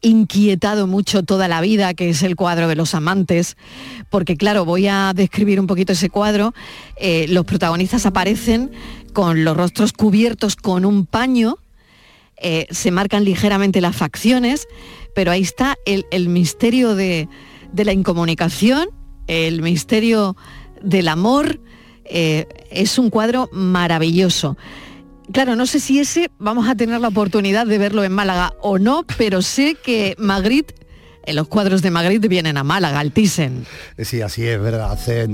[0.01, 3.55] inquietado mucho toda la vida, que es el cuadro de los amantes,
[4.09, 6.53] porque claro, voy a describir un poquito ese cuadro.
[6.97, 8.69] Eh, los protagonistas aparecen
[9.13, 11.57] con los rostros cubiertos con un paño,
[12.35, 14.67] eh, se marcan ligeramente las facciones,
[15.13, 17.27] pero ahí está el, misterio de,
[17.75, 18.89] la incomunicación,
[19.27, 20.35] el misterio
[20.81, 21.59] del amor.
[22.05, 24.57] eh, es un cuadro maravilloso.
[25.31, 28.77] Claro, no sé si ese vamos a tener la oportunidad de verlo en Málaga o
[28.77, 30.75] no, pero sé que Magritte,
[31.27, 33.65] los cuadros de Magritte vienen a Málaga, al Thyssen.
[33.97, 34.91] Sí, así es, verdad.
[34.91, 35.27] Hace,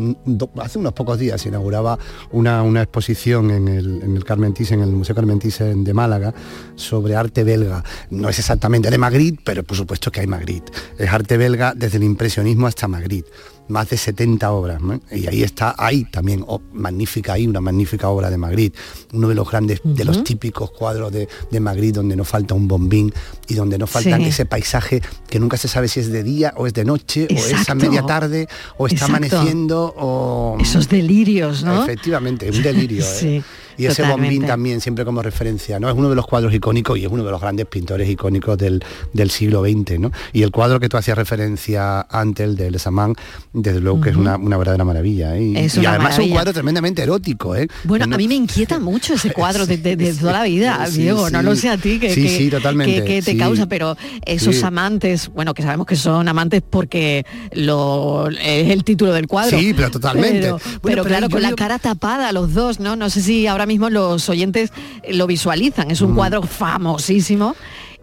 [0.62, 1.98] hace unos pocos días se inauguraba
[2.32, 5.94] una, una exposición en el, en el Carmen Thyssen, en el Museo Carmen Thyssen de
[5.94, 6.34] Málaga,
[6.76, 7.84] sobre arte belga.
[8.12, 10.72] No es exactamente de Magritte, pero por supuesto que hay Magritte.
[10.98, 13.30] Es arte belga desde el impresionismo hasta Magritte.
[13.70, 14.82] Más de 70 obras.
[14.82, 15.00] ¿no?
[15.12, 18.78] Y ahí está, hay también, oh, magnífica, hay una magnífica obra de Magritte.
[19.14, 22.68] Uno de los grandes, de los típicos cuadros de, de Magritte, donde no falta un
[22.68, 23.14] bombín
[23.48, 24.26] y donde no falta Sí.
[24.26, 27.36] ese paisaje que nunca se sabe si es de día o es de noche o
[27.36, 28.48] es a media tarde
[28.78, 29.38] o está Exacto.
[29.38, 31.84] amaneciendo o Esos delirios, ¿no?
[31.84, 33.44] efectivamente un delirio ¿eh?
[33.80, 36.98] Sí, y ese bombín también siempre como referencia no es uno de los cuadros icónicos
[37.00, 40.12] y es uno de los grandes pintores icónicos del, del siglo XX ¿no?
[40.34, 43.16] y el cuadro que tú hacías referencia antes el de Lesamán
[43.54, 45.44] desde luego que es una, una verdadera maravilla ¿eh?
[45.44, 47.68] y, Es y una además es un cuadro tremendamente erótico ¿eh?
[47.86, 50.86] Bueno, No- a mí me inquieta mucho ese cuadro de, de- de toda la vida,
[50.88, 51.30] Sí, Diego.
[51.30, 51.46] No sí.
[51.46, 53.38] lo sé a ti que, Sí, que- sí, totalmente, que- que te sí.
[53.38, 54.64] causa, pero esos Sí.
[54.66, 59.58] amantes, bueno, que sabemos que son amantes porque lo es el título del cuadro.
[59.58, 60.40] Sí, pero totalmente.
[60.42, 62.96] Pero, Bueno, pero pero claro, con la cara tapada los dos, ¿no?
[62.96, 64.74] No sé si ahora mismo los oyentes
[65.10, 65.90] lo visualizan.
[65.92, 66.16] Es un Mm.
[66.16, 67.56] cuadro famosísimo.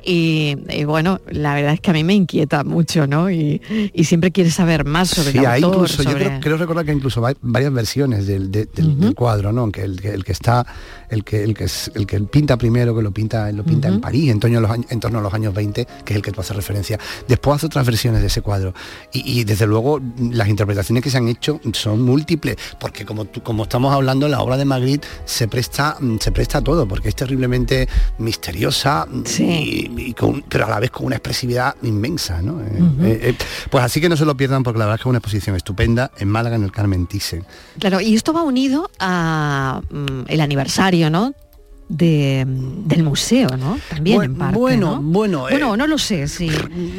[0.09, 3.29] Y, y bueno, la verdad es que a mí me inquieta mucho, ¿no?
[3.29, 3.61] Y,
[3.93, 6.85] y siempre quieres saber más sobre Sí, el autor, incluso, yo sobre- creo, creo recordar
[6.85, 9.73] que incluso hay varias versiones del, de- del- del cuadro, ¿no?
[9.73, 10.65] Que el, el que está,
[11.11, 14.01] el que, el que es, el que pinta primero, que lo pinta, lo pinta en.
[14.01, 16.23] París, en torno, a los años, en torno a los años 20, que es el
[16.23, 16.99] que tú haces referencia.
[17.29, 18.75] Después hace otras versiones de ese cuadro.
[19.13, 23.43] Y, y, desde luego las interpretaciones que se han hecho son múltiples, porque como tú-
[23.43, 27.15] como estamos hablando, la obra de Magritte se presta, se presta a todo, porque es
[27.17, 27.89] terriblemente
[28.19, 29.07] misteriosa,
[29.39, 32.61] y, y con- pero a la vez con una expresividad inmensa, ¿no?
[32.61, 32.67] Eh,
[33.03, 33.35] eh, eh,
[33.71, 35.57] pues así que no se lo pierdan porque la verdad es que es una exposición
[35.57, 37.45] estupenda en Málaga, en el Carmen Thyssen.
[37.79, 41.35] Claro, y esto va unido a mm, el aniversario, ¿no?
[41.89, 43.79] De, del museo, ¿no?
[43.89, 45.03] También Bueno, en parte, bueno, ¿no?
[45.03, 46.51] bueno, eh, Bueno, no lo sé si,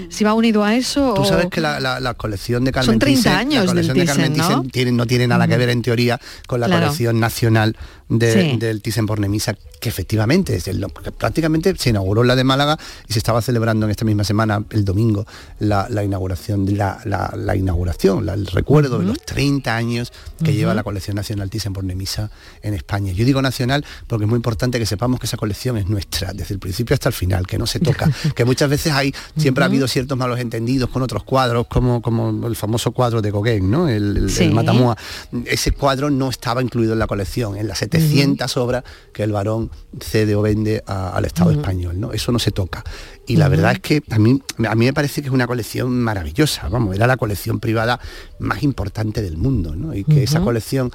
[0.10, 2.94] si va unido a eso Tú o- sabes que la, la- la colección de Carmen
[2.94, 4.62] Son 30 Thyssen- años la colección del de Carmen Thyssen, ¿no?
[4.62, 6.84] Thyssen tiene- no tiene nada que ver en teoría con la Claro.
[6.84, 7.76] colección nacional
[8.10, 8.58] de- Sí.
[8.58, 10.86] del Thyssen por Nemisa, que efectivamente es el-
[11.18, 12.78] prácticamente se inauguró la de Málaga
[13.08, 15.26] y se estaba celebrando en esta misma semana, el domingo,
[15.60, 20.12] la, la inauguración, la, la- la inauguración, la- el recuerdo de los 30 años
[20.44, 22.32] que lleva la colección nacional Thyssen por Nemisa
[22.62, 23.12] en España.
[23.12, 26.54] Yo digo nacional porque es muy importante que sepamos que esa colección es nuestra, desde
[26.54, 29.68] el principio hasta el final, que no se toca, que muchas veces hay, siempre ha
[29.68, 33.88] habido ciertos malos entendidos con otros cuadros, como, como el famoso cuadro de Gauguin, ¿no?
[33.90, 34.54] El, el- el.
[34.54, 34.98] Matamua.
[35.46, 38.84] Ese cuadro no estaba incluido en la colección, en las 700 obras
[39.14, 39.70] que el varón
[40.00, 42.12] cede o vende a- al Estado español, ¿no?
[42.14, 42.84] Eso no se toca.
[43.26, 45.92] Y la verdad es que a mí, a mí me parece que es una colección
[46.00, 48.00] maravillosa, vamos, era la colección privada
[48.40, 49.94] más importante del mundo, ¿no?
[49.94, 50.92] Y que esa colección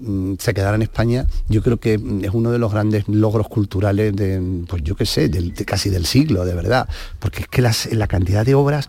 [0.00, 3.46] mm, se quedara en España, yo creo que mm, es uno de los grandes logros
[3.48, 6.88] culturales de, pues yo qué sé, del- de casi del siglo, de verdad.
[7.20, 8.88] Porque es que las- la cantidad de obras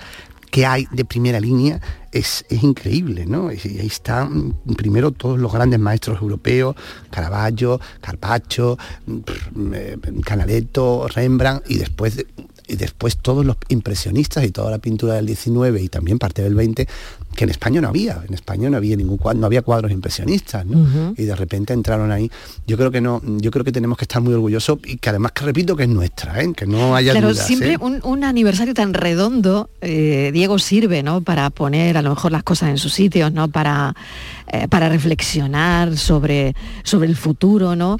[0.52, 1.80] que hay de primera línea
[2.12, 3.52] es, es increíble, ¿no?
[3.52, 6.76] Y ahí están primero todos los grandes maestros europeos,
[7.10, 12.28] Caravaggio, Carpaccio, mm, eh, Canaletto, Rembrandt, y después, de-
[12.68, 16.56] y después todos los impresionistas y toda la pintura del 19 y también parte del
[16.56, 16.88] 20,
[17.36, 20.66] que en España no había, en España no había ningún cuadro, no había cuadros impresionistas,
[20.66, 21.14] ¿no?
[21.18, 22.32] Y de repente entraron ahí.
[22.66, 25.34] Yo creo que no, yo creo que tenemos que estar muy orgullosos y que además
[25.34, 26.54] que repito que es nuestra, ¿eh?
[26.56, 27.46] que no haya Claro, dudas.
[27.46, 27.78] siempre ¿eh?
[27.80, 31.22] un, un aniversario tan redondo, eh, Diego, sirve, ¿no?
[31.22, 33.50] Para poner a lo mejor las cosas en sus sitios, ¿no?
[33.50, 33.94] Para,
[34.48, 37.98] eh, para reflexionar sobre, sobre el futuro, ¿no?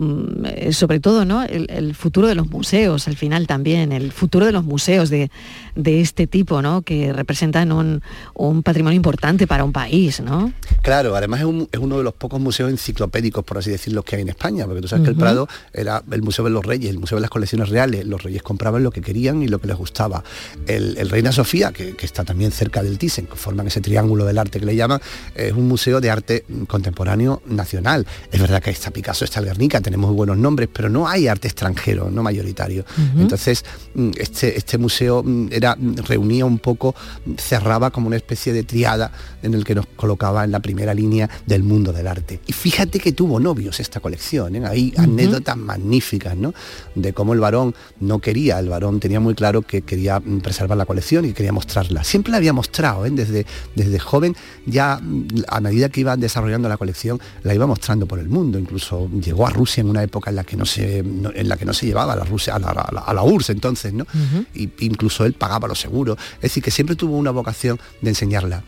[0.00, 1.42] Mm, eh, sobre todo, ¿no?
[1.42, 5.30] El, el futuro de los museos, al final también, el futuro de los museos de,
[5.76, 6.80] de este tipo, ¿no?
[6.80, 8.00] Que representan un,
[8.32, 10.54] un, patrimonio importante para un país, ¿no?
[10.80, 14.16] Claro, además es, un- es uno de los pocos museos enciclopédicos, por así decirlo, que
[14.16, 15.16] hay en España, porque tú sabes que el.
[15.16, 18.42] Prado era el Museo de los Reyes, el Museo de las Colecciones Reales, los reyes
[18.42, 20.24] compraban lo que querían y lo que les gustaba.
[20.66, 24.24] El, el Reina Sofía, que, que está también cerca del Thyssen, que forman ese triángulo
[24.24, 24.98] del arte que le llaman,
[25.34, 28.06] es un museo de arte contemporáneo nacional.
[28.32, 31.26] Es verdad que está Picasso, está el Guernica, tenemos muy buenos nombres, pero no hay
[31.26, 32.84] arte extranjero, no mayoritario.
[33.18, 33.64] Entonces,
[33.94, 36.94] mm, este, este museo mm, era, mm, reunía un poco,
[37.36, 39.10] cerraba como una especie de triada
[39.42, 42.40] en el que nos colocaba en la primera línea del mundo del arte.
[42.46, 44.62] Y fíjate que tuvo novios esta colección, ¿eh?
[44.64, 46.54] hay anécdotas magníficas, ¿no?
[46.94, 50.86] De cómo el varón no quería, el varón tenía muy claro que quería preservar la
[50.86, 52.04] colección y quería mostrarla.
[52.04, 53.10] Siempre la había mostrado, ¿eh?
[53.10, 54.36] desde, desde joven,
[54.66, 55.00] ya
[55.48, 58.56] a medida que iba desarrollando la colección, la iba mostrando por el mundo.
[58.56, 61.56] Incluso llegó a Rusia en una época en la que no se, no- en la
[61.56, 63.92] que no se llevaba a la Rusia, a la, a la- a la URSS entonces,
[63.92, 64.06] ¿no?
[64.54, 66.16] y incluso él pagaba los seguros.
[66.36, 68.62] Es decir, que siempre tuvo una vocación de enseñarla.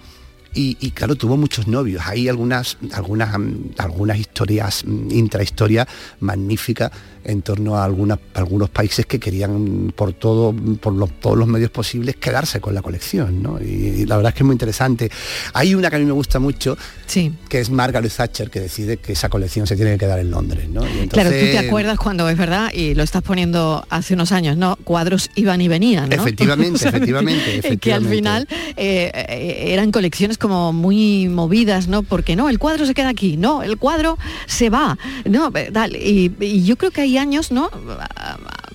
[0.55, 2.03] Y, y, claro, tuvo muchos novios.
[2.07, 5.87] Hay algunas, algunas, mm, algunas historias, mm, intrahistorias
[6.21, 6.91] magníficas
[7.25, 11.47] en torno a algunas, algunos países que querían mm, por todo, por los, todos los
[11.49, 13.43] medios posibles quedarse con la colección.
[13.43, 13.59] ¿no?
[13.61, 13.65] Y,
[14.03, 15.11] y la verdad es que es muy interesante.
[15.55, 16.77] Hay una que a mí me gusta mucho,
[17.07, 17.33] sí.
[17.49, 20.69] que es Margaret Thatcher, que decide que esa colección se tiene que quedar en Londres.
[20.69, 20.83] ¿no?
[21.09, 24.77] Claro, tú te acuerdas cuando es verdad, y lo estás poniendo hace unos años, ¿no?
[24.85, 26.17] Cuadros iban y venían, ¿no?
[26.17, 28.17] Efectivamente, efectivamente, es Que al efectivamente.
[28.17, 32.03] final eh, eh, eran colecciones como muy movidas, ¿no?
[32.03, 35.95] Porque no, el cuadro se queda aquí, no, el cuadro se va, no, eh, tal.
[35.95, 37.71] Y, y yo creo que hay años, ¿no?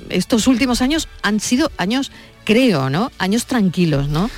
[0.10, 2.12] Estos últimos años han sido años
[2.48, 3.12] creo, ¿no?
[3.20, 4.30] Años tranquilos, ¿no?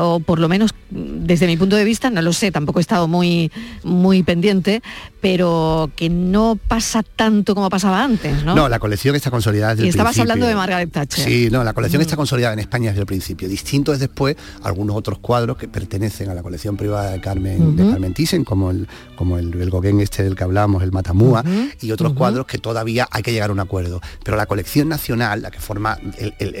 [0.00, 2.82] O por lo menos mm, desde mi punto de vista, no lo sé, tampoco he
[2.82, 3.52] estado muy,
[3.84, 4.82] muy pendiente,
[5.20, 8.56] pero que no pasa tanto como pasaba antes, ¿no?
[8.56, 10.32] No, la colección está consolidada desde y el estabas principio.
[10.32, 11.24] hablando de Margaret Thatcher.
[11.24, 13.48] Sí, no, la colección está consolidada en España desde el principio.
[13.48, 17.88] Distinto es después algunos otros cuadros que pertenecen a la colección privada de Carmen, de.
[17.88, 21.44] Carmen Thyssen, como el, como el, el Gauguin este del que hablamos, el Matamúa,
[21.80, 24.00] y otros cuadros que todavía hay que llegar a un acuerdo.
[24.24, 26.54] Pero la colección nacional, la que forma el, el-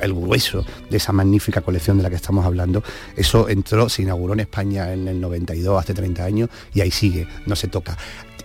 [0.00, 2.82] el- el- grueso de esa magnífica colección de la que estamos hablando,
[3.16, 7.26] eso entró, se inauguró en España en el 92, hace 30 años, y ahí sigue,
[7.46, 7.96] no se toca.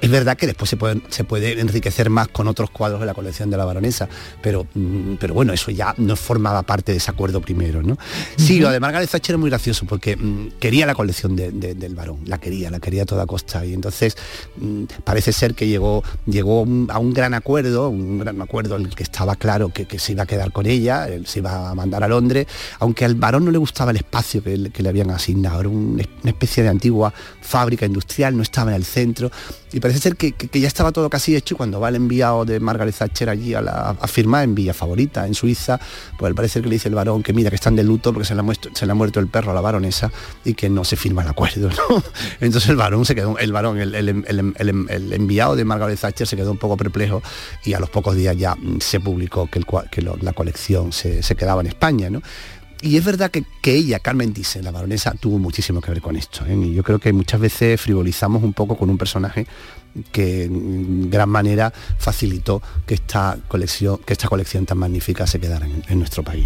[0.03, 3.13] Es verdad que después se puede, se puede enriquecer más con otros cuadros de la
[3.13, 4.09] colección de la baronesa,
[4.41, 7.97] pero, mm, pero bueno, eso ya no formaba parte de ese acuerdo primero, ¿no?
[8.35, 11.73] Sí, lo de Margaret Thatcher es muy gracioso porque mm, quería la colección de- de-
[11.75, 13.65] del varón, la quería, la quería a toda costa.
[13.65, 14.17] Y entonces
[14.57, 18.85] mm, parece ser que llegó, llegó un- a un gran acuerdo, un gran acuerdo en
[18.87, 21.69] el que estaba claro que, que se iba a quedar con ella, él se iba
[21.69, 22.45] a mandar a Londres,
[22.79, 25.69] aunque al varón no le gustaba el espacio que, le- que le habían asignado, era
[25.69, 25.93] un-
[26.23, 29.31] una especie de antigua fábrica industrial, no estaba en el centro
[29.73, 32.45] y parece ser que, que- ya estaba todo casi hecho y cuando va el enviado
[32.45, 35.79] de Margaret Thatcher allí a, firmar en Villa Favorita, en Suiza,
[36.17, 38.27] pues al parecer que le dice el varón que mira que están de luto porque
[38.27, 40.11] se le ha, muerto, se le ha muerto el perro a la baronesa
[40.45, 41.69] y que no se firma el acuerdo.
[42.39, 46.35] Entonces el varón se quedó, el varón, el, el- el- enviado de Margaret Thatcher se
[46.35, 47.21] quedó un poco perplejo
[47.65, 49.61] y a los pocos días ya se publicó que,
[49.91, 52.09] que la colección se, se quedaba en España.
[52.83, 56.17] Y es verdad que, que ella, Carmen Thyssen, la baronesa, tuvo muchísimo que ver con
[56.17, 56.45] esto.
[56.45, 56.53] ¿eh?
[56.53, 59.47] Y yo creo que muchas veces frivolizamos un poco con un personaje
[60.11, 65.65] que en gran manera facilitó que esta colección, que esta colección tan magnífica se quedara
[65.65, 66.45] en, nuestro país.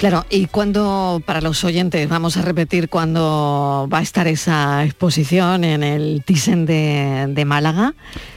[0.00, 5.62] Claro, y cuando, para los oyentes, vamos a repetir cuándo va a estar esa exposición
[5.62, 7.92] en el Thyssen de, de Málaga,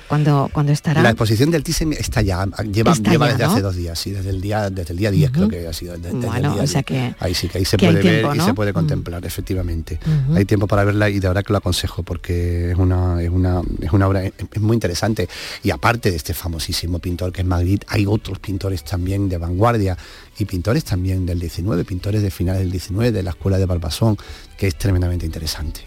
[0.10, 1.02] cuando, cuando estará.
[1.02, 3.52] La exposición del Thyssen está ya, lleva, Está lleva ya, desde ¿no?
[3.54, 5.94] hace dos días, sí, desde el día, desde el día 10 creo que ha sido.
[5.94, 6.86] desde- desde el Bueno, día o sea 10.
[6.86, 8.76] que- ahí sí que ahí se que puede ver y se puede Mm.
[8.76, 10.00] contemplar, efectivamente.
[10.36, 13.62] Hay tiempo para verla y de verdad que lo aconsejo porque es una, es una,
[13.82, 15.30] es una obra es, es muy interesante.
[15.64, 19.98] Y aparte de este famosísimo pintor que es Magritte, hay otros pintores también de vanguardia
[20.38, 24.18] y pintores también del 19, pintores de finales del 19, de la escuela de Barbasón,
[24.58, 25.82] que es tremendamente interesante.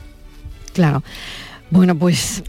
[0.72, 1.02] Claro.
[1.68, 2.44] Bueno, pues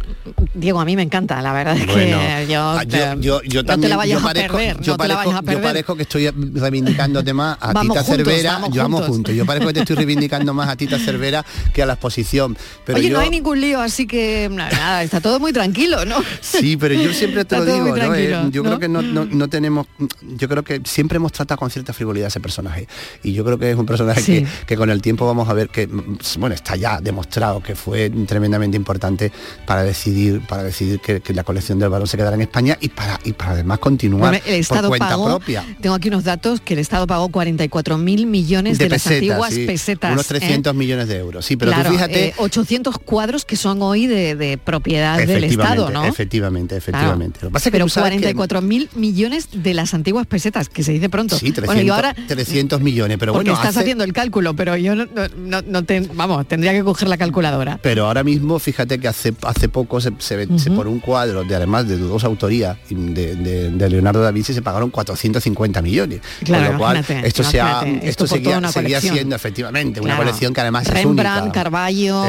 [0.54, 3.62] Diego, a mí me encanta, la verdad es Bueno, que yo, Ah, yo, yo, yo
[3.64, 5.48] no también te la vayas yo a parezco, perder, yo no te la parezco- vayas
[5.48, 9.00] a yo parezco que estoy reivindicándote más a Vamos Tita juntos, Cervera, vamos yo vamos
[9.02, 9.16] juntos.
[9.16, 9.36] juntos.
[9.36, 11.44] Yo parezco que te estoy reivindicando más a Tita Cervera
[11.74, 12.56] que a la exposición.
[12.86, 16.18] Pero Oye, no hay ningún lío, así que nada, está todo muy tranquilo, ¿no?
[16.42, 18.14] Sí, pero yo siempre te lo digo, ¿no?
[18.16, 18.70] Eh, yo ¿no?
[18.70, 19.88] creo que no, no- tenemos,
[20.22, 22.88] yo creo que siempre hemos tratado con cierta frivolidad a ese personaje.
[23.24, 24.44] Y yo creo que es un personaje Sí.
[24.44, 27.74] que, que con el tiempo vamos a ver que, mm, bueno, está ya demostrado que
[27.76, 29.32] fue tremendamente importante importante
[29.66, 32.90] para decidir, para decidir que, que la colección del balón se quedara en España y
[32.90, 35.66] para, y para además continuar Bueno, el Estado por cuenta pagó, propia.
[35.82, 39.54] tengo aquí unos datos, que el Estado pagó 44 mil millones de, las pesetas, antiguas
[39.54, 39.66] sí.
[39.66, 40.12] pesetas.
[40.14, 40.40] Unos ¿eh?
[40.40, 41.46] 300 millones de euros.
[41.46, 42.26] Sí, pero claro, tú fíjate...
[42.30, 46.06] eh, 800 cuadros que son hoy de, de propiedad del Estado, ¿no?
[46.06, 47.40] Efectivamente, efectivamente.
[47.42, 50.70] Lo que pasa que Pero tú sabes que- 44 mil millones de las antiguas pesetas,
[50.70, 51.38] que se dice pronto.
[51.38, 54.76] Sí, 300, bueno, ahora 300 millones, pero porque bueno, estás hace- haciendo el cálculo, pero
[54.78, 57.80] yo no, no, no- no te- vamos, tendría que coger la calculadora.
[57.82, 61.88] Pero ahora mismo, fíjate que hace, hace poco se, se, por un cuadro de además
[61.88, 66.22] de dudosa autoría de, de- de Leonardo da Vinci se pagaron 450 millones.
[66.44, 68.72] Claro, Con lo cual, esto, se ha- esto esto seguía, una
[69.02, 71.62] siendo efectivamente una colección que además es Rembrandt, única.
[71.62, 72.24] Carballo,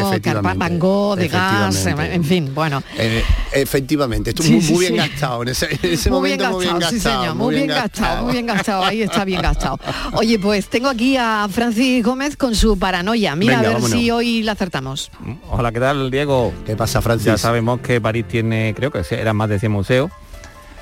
[0.56, 2.82] Van Gogh, Degas, en fin, bueno.
[2.98, 4.96] Eh, efectivamente, estuvo Sí, muy, sí, bien sí.
[4.98, 6.90] gastado en ese, en ese muy bien momento muy bien gastado, gastado.
[6.92, 9.78] sí señor, muy bien gastado, muy bien gastado, ahí está bien gastado.
[10.14, 13.34] Oye, pues tengo aquí a Francis Gómez con su paranoia.
[13.36, 13.98] Mira Venga, a ver vámonos.
[13.98, 15.10] si hoy la acertamos.
[15.50, 16.52] Hola, ¿qué tal, Diego?
[16.66, 17.26] ¿Qué pasa, Francis?
[17.26, 20.10] Ya sabemos que París tiene, creo que eran más de 100 museos,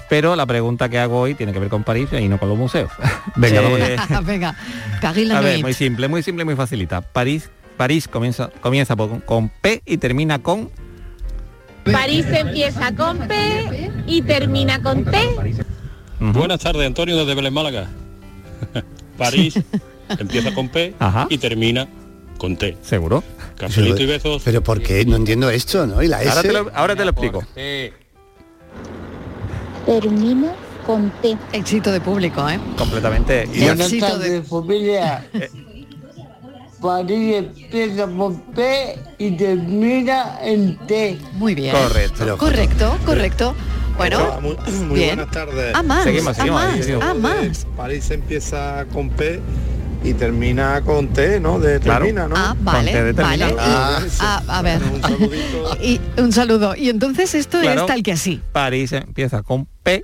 [0.09, 2.59] pero la pregunta que hago hoy tiene que ver con París y no con los
[2.59, 2.91] museos.
[3.37, 4.57] Venga, Eh, Venga,
[5.03, 7.01] a ver, muy simple, muy simple, muy facilita.
[7.03, 10.70] París, París comienza, comienza por- con P y termina con
[11.85, 15.18] París empieza con P y termina con T.
[16.18, 17.87] Buenas tardes, Antonio, desde Belén Málaga.
[19.16, 19.61] París
[20.18, 21.29] empieza con P Ajá.
[21.31, 21.87] y termina
[22.39, 22.77] con T.
[22.83, 23.22] ¿Seguro?
[23.57, 24.42] Cafelito y besos.
[24.44, 25.04] Pero ¿por qué?
[25.04, 26.02] No entiendo esto, ¿no?
[26.02, 26.30] Y la S...
[26.30, 27.44] Ahora te lo, ahora te lo explico.
[29.86, 30.52] Termina
[30.86, 31.36] con T.
[31.52, 32.59] Éxito de público, ¿eh?
[32.76, 33.48] Completamente.
[33.52, 34.42] Y Buenas Éxito de...
[34.42, 35.26] familia.
[36.80, 41.18] París empieza por P y termina en T.
[41.32, 41.74] Muy bien.
[41.74, 42.36] Correcto.
[42.36, 43.54] Correcto, correcto.
[43.96, 45.16] Bueno, Hola, muy, muy bien.
[45.16, 45.72] buenas tardes.
[45.74, 47.04] Ah, más, Seguimos, seguimos, más, seguimos.
[47.04, 47.66] ah, más.
[47.76, 49.40] París empieza con P
[50.03, 51.59] y termina con T, ¿no?
[51.59, 52.05] De Claro.
[52.05, 52.34] termina, ¿no?
[52.36, 53.49] Ah, vale, T de vale.
[53.49, 54.80] Y- Ah, ah, a ver.
[54.82, 55.76] Un saludito.
[55.82, 56.74] Y un saludo.
[56.76, 57.82] Y entonces esto Claro.
[57.82, 58.40] es tal que así.
[58.53, 60.03] París empieza con P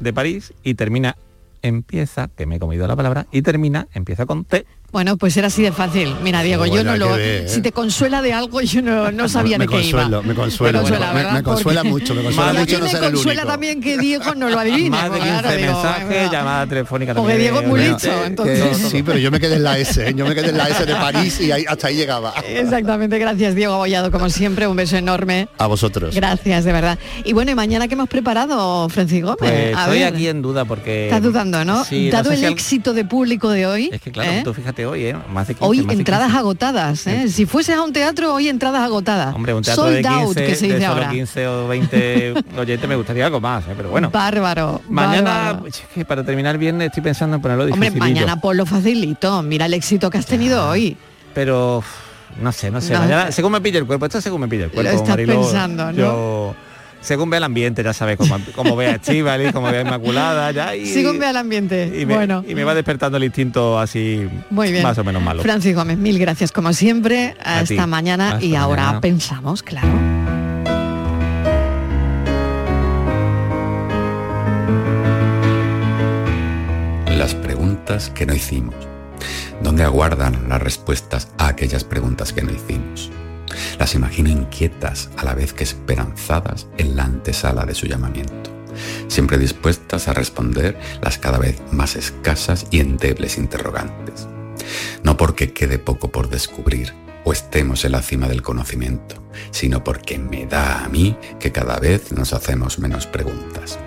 [0.00, 1.16] de París y termina
[1.62, 4.64] empieza, que me he comido la palabra, y termina, empieza con T.
[4.90, 6.14] Bueno, pues era así de fácil.
[6.22, 7.08] Mira, Diego, yo Bueno, no lo.
[7.12, 7.48] ver, ¿eh?
[7.48, 10.22] Si te consuela de algo, yo no, no sabía me de qué consuelo, iba.
[10.22, 11.32] me consuelo, Te consuela, me- me- ¿verdad?
[11.34, 13.52] me consuela Porque- mucho, me consuela a mucho mí no me ser el consuela único.
[13.52, 14.88] también que Diego no lo adivine.
[14.90, 16.32] Más de porque 15 claro, digo, mensajes, venga.
[16.32, 17.40] llamada telefónica Porque también.
[17.52, 18.78] Diego es muy listo, Que- entonces.
[18.90, 20.14] sí, pero yo me quedé en la S, ¿eh?
[20.16, 22.32] yo me quedé en la S de París y ahí- hasta ahí llegaba.
[22.48, 25.48] Exactamente, gracias Diego Abollado, como siempre, un beso enorme.
[25.58, 26.14] A vosotros.
[26.14, 26.98] Gracias, de verdad.
[27.24, 29.36] Y bueno, ¿y mañana qué hemos preparado, Francis Gómez?
[29.38, 30.14] Pues A estoy ver.
[30.14, 31.08] aquí en duda porque...
[31.08, 31.84] Estás dudando, ¿no?
[31.84, 33.90] Sí, no Dado sé el si al- éxito de público de hoy.
[33.92, 34.40] Es que claro, ¿eh?
[34.42, 35.16] tú fíjate hoy, ¿eh?
[35.30, 36.38] Más de 15, Hoy más entradas 15.
[36.38, 37.28] agotadas, ¿eh?
[37.28, 39.34] Si fueses a un teatro, hoy entradas agotadas.
[39.34, 41.10] Hombre, un teatro Sold de 15, out, que se dice ahora.
[41.10, 43.74] 15 o 20 oyentes me gustaría algo más, ¿eh?
[43.76, 44.10] pero bueno.
[44.10, 44.80] Bárbaro.
[44.88, 46.06] Mañana, bárbaro.
[46.06, 48.14] para terminar el viernes estoy pensando en ponerlo Hombre, dificilillo.
[48.20, 49.42] mañana por lo facilito.
[49.42, 50.96] Mira el éxito que has tenido hoy.
[51.34, 51.82] Pero
[52.40, 52.92] no sé, no sé.
[52.92, 53.00] No.
[53.00, 54.90] Mañana, según me pille el cuerpo, esto según me pille el cuerpo.
[54.92, 55.92] estás Mariló, pensando, ¿no?
[55.92, 56.54] Yo,
[57.00, 60.50] según vea el ambiente, ya sabes, como, como vea a Estíbaliz, como vea a Inmaculada,
[60.50, 61.92] ya y, Sigo ve al ambiente.
[61.98, 64.82] y me, bueno, y me va despertando el instinto así muy bien.
[64.82, 65.42] más o menos malo.
[65.42, 67.36] Francis Gómez, mil gracias como siempre.
[67.42, 67.86] A Hasta ti.
[67.88, 68.32] mañana.
[68.32, 69.88] Hasta y ahora pensamos, claro.
[77.16, 78.74] Las preguntas que no hicimos.
[79.62, 83.10] ¿Dónde aguardan las respuestas a aquellas preguntas que no hicimos?
[83.78, 88.50] Las imagino inquietas a la vez que esperanzadas en la antesala de su llamamiento,
[89.06, 94.26] siempre dispuestas a responder las cada vez más escasas y endebles interrogantes.
[95.02, 96.92] No porque quede poco por descubrir
[97.24, 101.78] o estemos en la cima del conocimiento, sino porque me da a mí que cada
[101.78, 103.78] vez nos hacemos menos preguntas.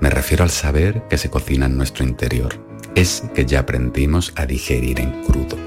[0.00, 2.54] Me refiero al saber que se cocina en nuestro interior,
[2.94, 5.58] ese que ya aprendimos a digerir en crudo,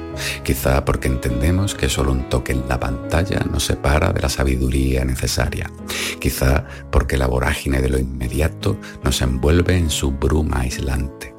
[0.43, 5.05] quizá porque entendemos que solo un toque en la pantalla nos separa de la sabiduría
[5.05, 5.71] necesaria,
[6.19, 11.35] quizá porque la vorágine de lo inmediato nos envuelve en su bruma aislante,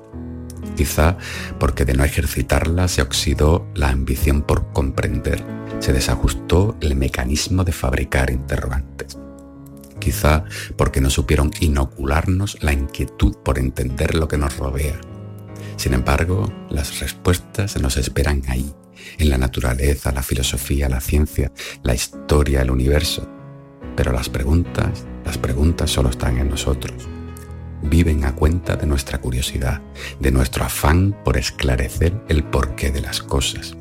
[0.76, 1.16] quizá
[1.58, 5.42] porque de no ejercitarla se oxidó la ambición por comprender,
[5.78, 9.18] se desajustó el mecanismo de fabricar interrogantes.
[9.98, 10.44] Quizá
[10.76, 14.98] porque no supieron inocularnos la inquietud por entender lo que nos rodea.
[15.80, 18.70] Sin embargo, las respuestas nos esperan ahí,
[19.16, 21.52] en la naturaleza, la filosofía, la ciencia,
[21.82, 23.26] la historia, el universo.
[23.96, 27.08] Pero las preguntas, las preguntas solo están en nosotros.
[27.80, 29.80] Viven a cuenta de nuestra curiosidad,
[30.18, 33.74] de nuestro afán por esclarecer el porqué de las cosas.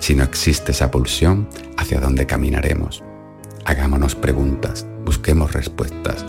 [0.00, 3.04] Si no existe esa pulsión, ¿hacia dónde caminaremos?
[3.64, 6.24] Hagámonos preguntas, busquemos respuestas.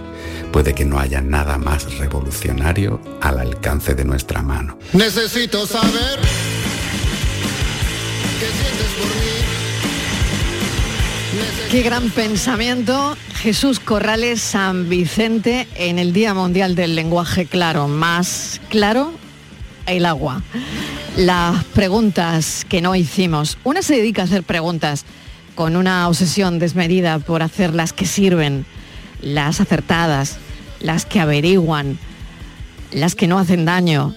[0.51, 4.77] Puede que no haya nada más revolucionario al alcance de nuestra mano.
[4.93, 6.19] Necesito saber
[8.39, 9.33] qué sientes por mí.
[11.71, 13.17] Qué gran pensamiento.
[13.41, 17.87] Jesús Corrales San Vicente en el Día Mundial del Lenguaje Claro.
[17.87, 19.11] Más claro,
[19.87, 20.43] el agua.
[21.17, 23.57] Las preguntas que no hicimos.
[23.63, 25.05] Una se dedica a hacer preguntas
[25.55, 28.65] con una obsesión desmedida por hacer las que sirven,
[29.21, 30.37] las acertadas,
[30.79, 31.97] las que averiguan,
[32.91, 34.15] las que no hacen daño.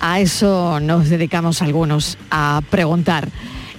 [0.00, 3.28] A eso nos dedicamos algunos, a preguntar.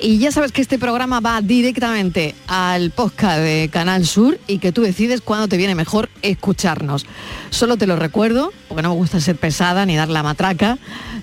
[0.04, 4.72] Y ya sabes que este programa va directamente al podcast de Canal Sur y que
[4.72, 7.06] tú decides cuándo te viene mejor escucharnos.
[7.52, 10.80] Solo te lo recuerdo, porque no me gusta ser pesada ni dar la matraca,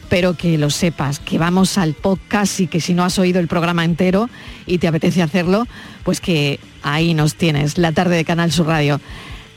[0.08, 3.48] pero que lo sepas, que vamos al podcast y que si no has oído el
[3.48, 4.30] programa entero
[4.64, 5.66] y te apetece hacerlo,
[6.04, 9.00] pues que ahí nos tienes, la tarde de Canal Sur Radio.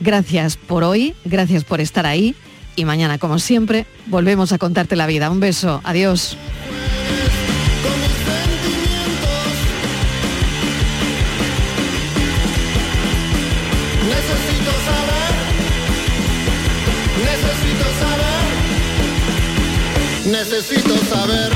[0.00, 2.34] Gracias por hoy, gracias por estar ahí
[2.74, 5.30] y mañana, como siempre, volvemos a contarte la vida.
[5.30, 6.36] Un beso, adiós.
[20.32, 21.52] Necesito saber.